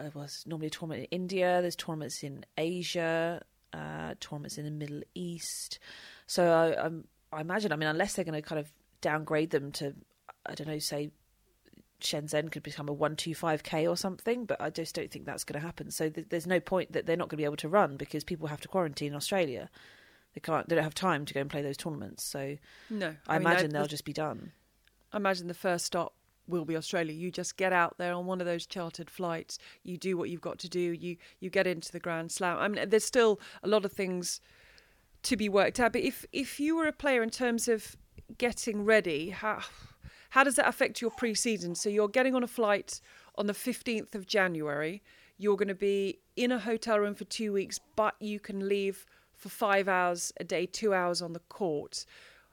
[0.00, 1.60] uh, well, there's normally a tournament in India.
[1.60, 5.78] There's tournaments in Asia, uh, tournaments in the Middle East.
[6.30, 9.72] So I, I'm, I imagine, I mean, unless they're going to kind of downgrade them
[9.72, 9.94] to,
[10.46, 11.10] I don't know, say
[12.00, 15.26] Shenzhen could become a one two five k or something, but I just don't think
[15.26, 15.90] that's going to happen.
[15.90, 18.22] So th- there's no point that they're not going to be able to run because
[18.22, 19.68] people have to quarantine in Australia.
[20.34, 20.68] They can't.
[20.68, 22.22] They don't have time to go and play those tournaments.
[22.22, 22.56] So
[22.90, 24.52] no I, mean, they're- imagine they'll the- just be done.
[25.12, 26.14] I imagine the first stop
[26.46, 27.12] will be Australia.
[27.12, 29.58] You just get out there on one of those chartered flights.
[29.82, 30.80] You do what you've got to do.
[30.80, 32.56] You you get into the Grand Slam.
[32.58, 34.40] I mean, there's still a lot of things
[35.22, 35.92] to be worked out.
[35.92, 37.96] But if if you were a player in terms of
[38.38, 39.60] getting ready, how
[40.30, 41.74] how does that affect your pre-season?
[41.74, 43.00] So you're getting on a flight
[43.36, 45.02] on the 15th of January.
[45.38, 49.06] You're going to be in a hotel room for two weeks, but you can leave
[49.34, 52.04] for five hours a day, two hours on the court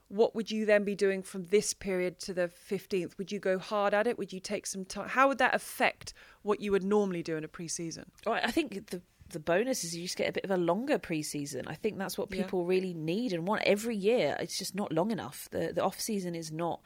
[0.10, 3.18] what would you then be doing from this period to the 15th?
[3.18, 4.18] Would you go hard at it?
[4.18, 5.10] Would you take some time?
[5.10, 8.12] How would that affect what you would normally do in a pre-season?
[8.26, 10.98] Well, I think the the bonus is you just get a bit of a longer
[11.00, 11.64] preseason.
[11.68, 12.44] I think that's what Yeah.
[12.44, 14.36] people really need and want every year.
[14.40, 15.48] It's just not long enough.
[15.52, 16.82] The the off season is not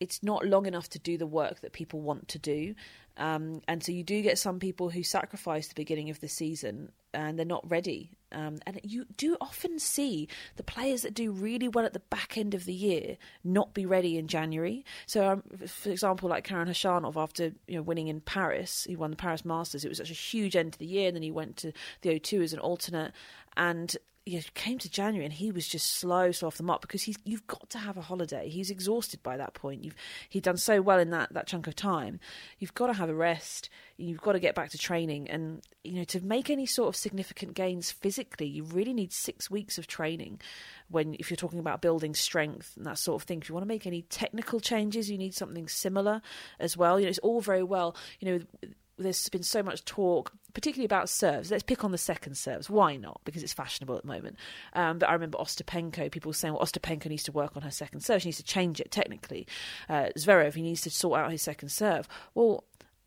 [0.00, 2.74] it's not long enough to do the work that people want to do.
[3.16, 6.90] Um, and so you do get some people who sacrifice the beginning of the season
[7.14, 8.10] and they're not ready.
[8.32, 12.36] Um, and you do often see the players that do really well at the back
[12.36, 14.84] end of the year not be ready in January.
[15.06, 19.10] So, um, for example, like Karen Khachanov, after you know winning in Paris, he won
[19.10, 19.84] the Paris Masters.
[19.84, 22.10] It was such a huge end to the year, and then he went to the
[22.10, 23.12] O2 as an alternate,
[23.56, 26.80] and you know, came to January and he was just slow, slow off the mark
[26.80, 28.48] because he's you've got to have a holiday.
[28.48, 29.82] He's exhausted by that point.
[29.82, 29.96] You've
[30.28, 32.20] he'd done so well in that that chunk of time.
[32.58, 33.68] You've got to have a rest.
[33.96, 36.96] You've got to get back to training, and you know to make any sort of
[36.96, 40.40] significant gains physically, you really need six weeks of training.
[40.88, 43.64] When if you're talking about building strength and that sort of thing, if you want
[43.64, 46.22] to make any technical changes, you need something similar
[46.60, 47.00] as well.
[47.00, 47.96] You know, it's all very well.
[48.20, 48.68] You know
[49.02, 51.50] there's been so much talk, particularly about serves.
[51.50, 52.70] Let's pick on the second serves.
[52.70, 53.20] Why not?
[53.24, 54.36] Because it's fashionable at the moment.
[54.72, 58.00] Um, but I remember Ostapenko, people saying, well, Ostapenko needs to work on her second
[58.00, 58.22] serve.
[58.22, 59.46] She needs to change it technically.
[59.88, 62.08] Uh, Zverev, he needs to sort out his second serve.
[62.34, 62.64] Well,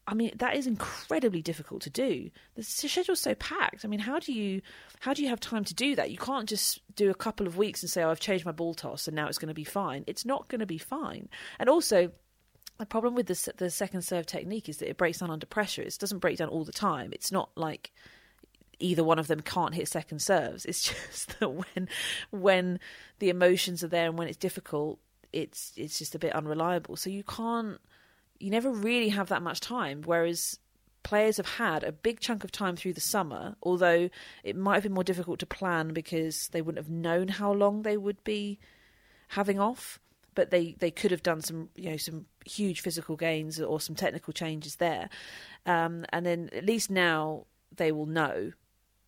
[0.08, 2.30] I mean, that is incredibly difficult to do.
[2.54, 3.84] The schedule's so packed.
[3.84, 4.62] I mean, how do you
[5.00, 6.12] how do you have time to do that?
[6.12, 8.76] You can't just do a couple of weeks and say, "Oh, I've changed my ball
[8.76, 11.28] toss and now it's going to be fine." It's not going to be fine.
[11.58, 12.12] And also,
[12.78, 15.82] the problem with the the second serve technique is that it breaks down under pressure.
[15.82, 17.12] It doesn't break down all the time.
[17.14, 17.92] It's not like
[18.80, 20.66] either one of them can't hit second serves.
[20.66, 21.90] It's just that when
[22.32, 22.80] when
[23.20, 25.00] the emotions are there and when it's difficult,
[25.32, 26.96] it's it's just a bit unreliable.
[26.96, 27.80] So you can't
[28.40, 30.02] you never really have that much time.
[30.04, 30.60] Whereas
[31.04, 34.10] players have had a big chunk of time through the summer, although
[34.44, 37.84] it might have been more difficult to plan because they wouldn't have known how long
[37.84, 38.60] they would be
[39.30, 40.00] having off.
[40.36, 43.96] But they, they could have done some you know some huge physical gains or some
[43.96, 45.10] technical changes there,
[45.66, 48.52] um, and then at least now they will know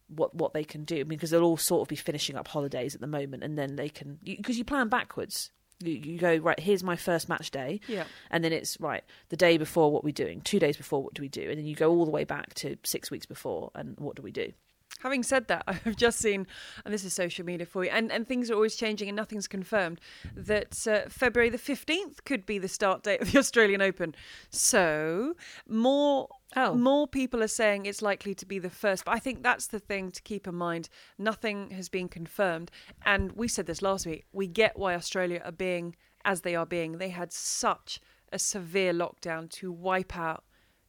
[0.07, 3.01] what what they can do because they'll all sort of be finishing up holidays at
[3.01, 5.51] the moment, and then they can because you, you plan backwards.
[5.84, 6.59] You, you go right.
[6.59, 8.05] Here's my first match day, Yeah.
[8.32, 9.91] and then it's right the day before.
[9.91, 10.41] What we're doing?
[10.41, 11.41] Two days before, what do we do?
[11.49, 14.23] And then you go all the way back to six weeks before, and what do
[14.23, 14.53] we do?
[15.00, 16.48] Having said that, I've just seen,
[16.86, 19.48] and this is social media for you, and, and things are always changing and nothing's
[19.48, 20.00] confirmed,
[20.36, 24.16] that uh, February the 15th could be the start date of the Australian Open.
[24.50, 25.36] So,
[25.68, 26.30] more.
[26.56, 26.74] Oh.
[26.74, 29.80] More people are saying it's likely to be the first, but I think that's the
[29.80, 30.88] thing to keep in mind.
[31.18, 32.72] Nothing has been confirmed.
[33.06, 34.24] And we said this last week.
[34.32, 37.00] We get why Australia are being as they are being.
[37.00, 38.00] They had such
[38.32, 40.45] a severe lockdown to wipe out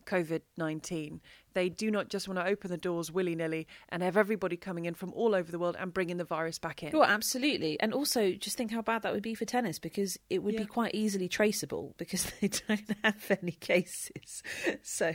[0.06, 1.20] COVID 19.
[1.58, 4.84] They do not just want to open the doors willy nilly and have everybody coming
[4.84, 6.92] in from all over the world and bringing the virus back in.
[6.92, 7.80] Well, absolutely.
[7.80, 10.60] And also, just think how bad that would be for tennis because it would Yeah.
[10.60, 14.44] be quite easily traceable because they don't have any cases.
[14.84, 15.14] So,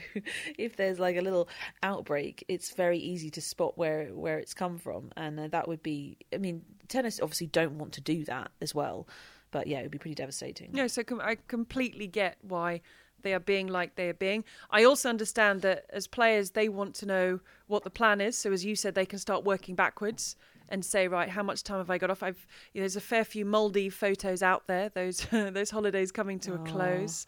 [0.58, 1.48] if there's like a little
[1.82, 5.82] outbreak, it's very easy to spot where where it's come from, and uh, that would
[5.82, 6.18] be.
[6.34, 9.08] I mean, tennis obviously don't want to do that as well,
[9.52, 10.72] but yeah, it would be pretty devastating.
[10.74, 12.82] No, so com- I completely get why
[13.24, 14.43] they are being like they are being.
[14.69, 18.38] I also understand that as players, they want to know what the plan is.
[18.38, 20.36] So, as you said, they can start working backwards
[20.69, 22.24] and say, right, how much time have I got off?
[22.24, 24.89] I've you know, there's a fair few Maldive photos out there.
[24.89, 27.26] Those those holidays coming to a close.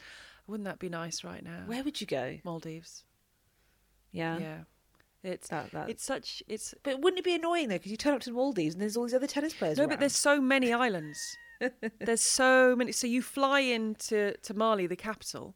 [0.48, 1.64] Wouldn't that be nice right now?
[1.66, 2.38] Where would you go?
[2.44, 3.04] Maldives.
[4.12, 4.58] Yeah, Yeah,
[5.24, 5.90] it's That, that.
[5.90, 7.76] it's such it's But wouldn't it be annoying though?
[7.76, 9.78] Because you turn up to the Maldives and there's all these other tennis players.
[9.78, 9.90] no, around.
[9.90, 11.20] but there's so many islands.
[12.00, 12.92] there's so many.
[12.92, 15.56] So you fly into to Malé, the capital,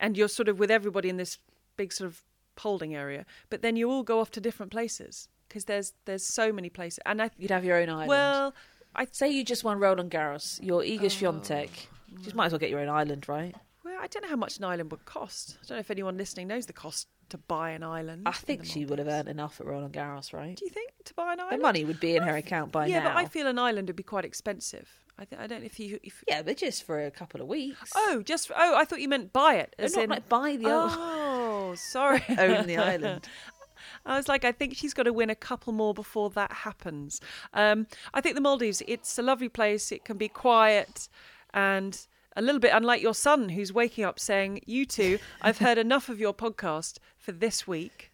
[0.00, 1.38] and you're sort of with everybody in this
[1.76, 2.22] big sort of
[2.58, 3.24] holding area.
[3.50, 7.00] But then you all go off to different places because there's there's so many places.
[7.06, 8.08] And I you'd have your own island.
[8.08, 8.54] well,
[8.94, 11.70] I say you just won Roland Garros, you're Iga Oh, Swiatek.
[12.08, 13.54] You just might as well get your own island, right?
[13.84, 15.58] well I don't know how much an island would cost.
[15.62, 18.22] I don't know if anyone listening knows the cost to buy an island.
[18.26, 20.56] I think she would have earned enough at Roland Garros, right?
[20.56, 21.58] Do you think to buy an island?
[21.58, 23.04] The money would be in her account by yeah, now.
[23.10, 24.88] but I feel an island would be quite expensive.
[25.18, 27.48] I, th- I don't know if you if yeah, but just for a couple of
[27.48, 27.90] weeks.
[27.96, 30.56] oh just oh I thought you meant buy it No, as not in like buy
[30.56, 33.28] the oh sorry own the island.
[34.06, 37.20] I was like, I think she's got to win a couple more before that happens.
[37.52, 39.92] Um, I think the Maldives, it's a lovely place.
[39.92, 41.08] It can be quiet
[41.52, 42.06] and
[42.36, 46.08] a little bit unlike your son, who's waking up saying, "You two, I've heard enough
[46.08, 48.07] of your podcast for this week.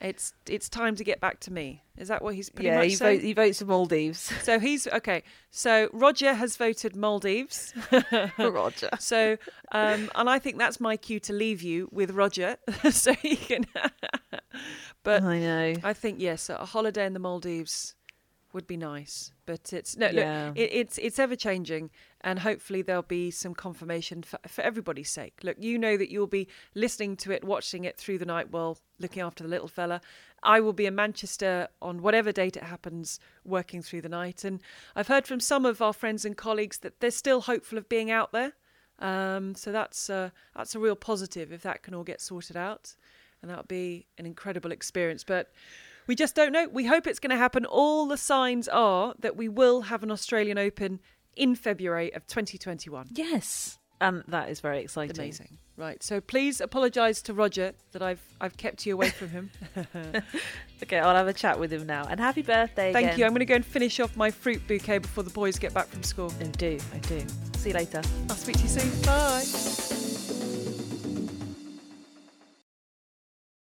[0.00, 2.88] It's it's time to get back to me." Is that what he's pretty Yeah, much
[2.88, 3.18] he, saying?
[3.20, 4.30] vote, he votes for Maldives.
[4.42, 5.22] So he's okay.
[5.50, 7.72] So Roger has voted Maldives.
[8.36, 8.90] for Roger.
[8.98, 9.38] So,
[9.72, 12.56] um, and I think that's my cue to leave you with Roger,
[12.90, 13.64] so he can.
[15.02, 15.74] but I know.
[15.82, 17.94] I think yes, a holiday in the Maldives
[18.56, 20.46] would be nice, but it's no, Yeah.
[20.48, 21.90] look, it, it's it's ever changing,
[22.22, 25.34] and hopefully there'll be some confirmation for, for everybody's sake.
[25.44, 28.78] Look, you know that you'll be listening to it, watching it through the night while
[28.98, 30.00] looking after the little fella.
[30.42, 34.60] I will be in Manchester on whatever date it happens, working through the night, and
[34.96, 38.10] I've heard from some of our friends and colleagues that they're still hopeful of being
[38.10, 38.52] out there.
[38.98, 42.94] Um, so that's uh, that's a real positive if that can all get sorted out,
[43.42, 45.22] and that would be an incredible experience.
[45.24, 45.52] But
[46.06, 46.68] we just don't know.
[46.68, 47.64] We hope it's going to happen.
[47.64, 51.00] All the signs are that we will have an Australian Open
[51.36, 53.08] in February of 2021.
[53.12, 53.78] Yes.
[54.00, 55.16] And that is very exciting.
[55.16, 55.58] Amazing.
[55.78, 56.02] Right.
[56.02, 59.50] So please apologise to Roger that I've I've kept you away from him.
[60.82, 62.06] Okay, I'll have a chat with him now.
[62.08, 63.18] And happy birthday Thank again.
[63.18, 63.24] you.
[63.24, 65.86] I'm going to go and finish off my fruit bouquet before the boys get back
[65.88, 66.30] from school.
[66.38, 67.22] I do, I do.
[67.56, 68.02] See you later.
[68.28, 69.02] I'll speak to you soon.
[69.02, 70.25] Bye.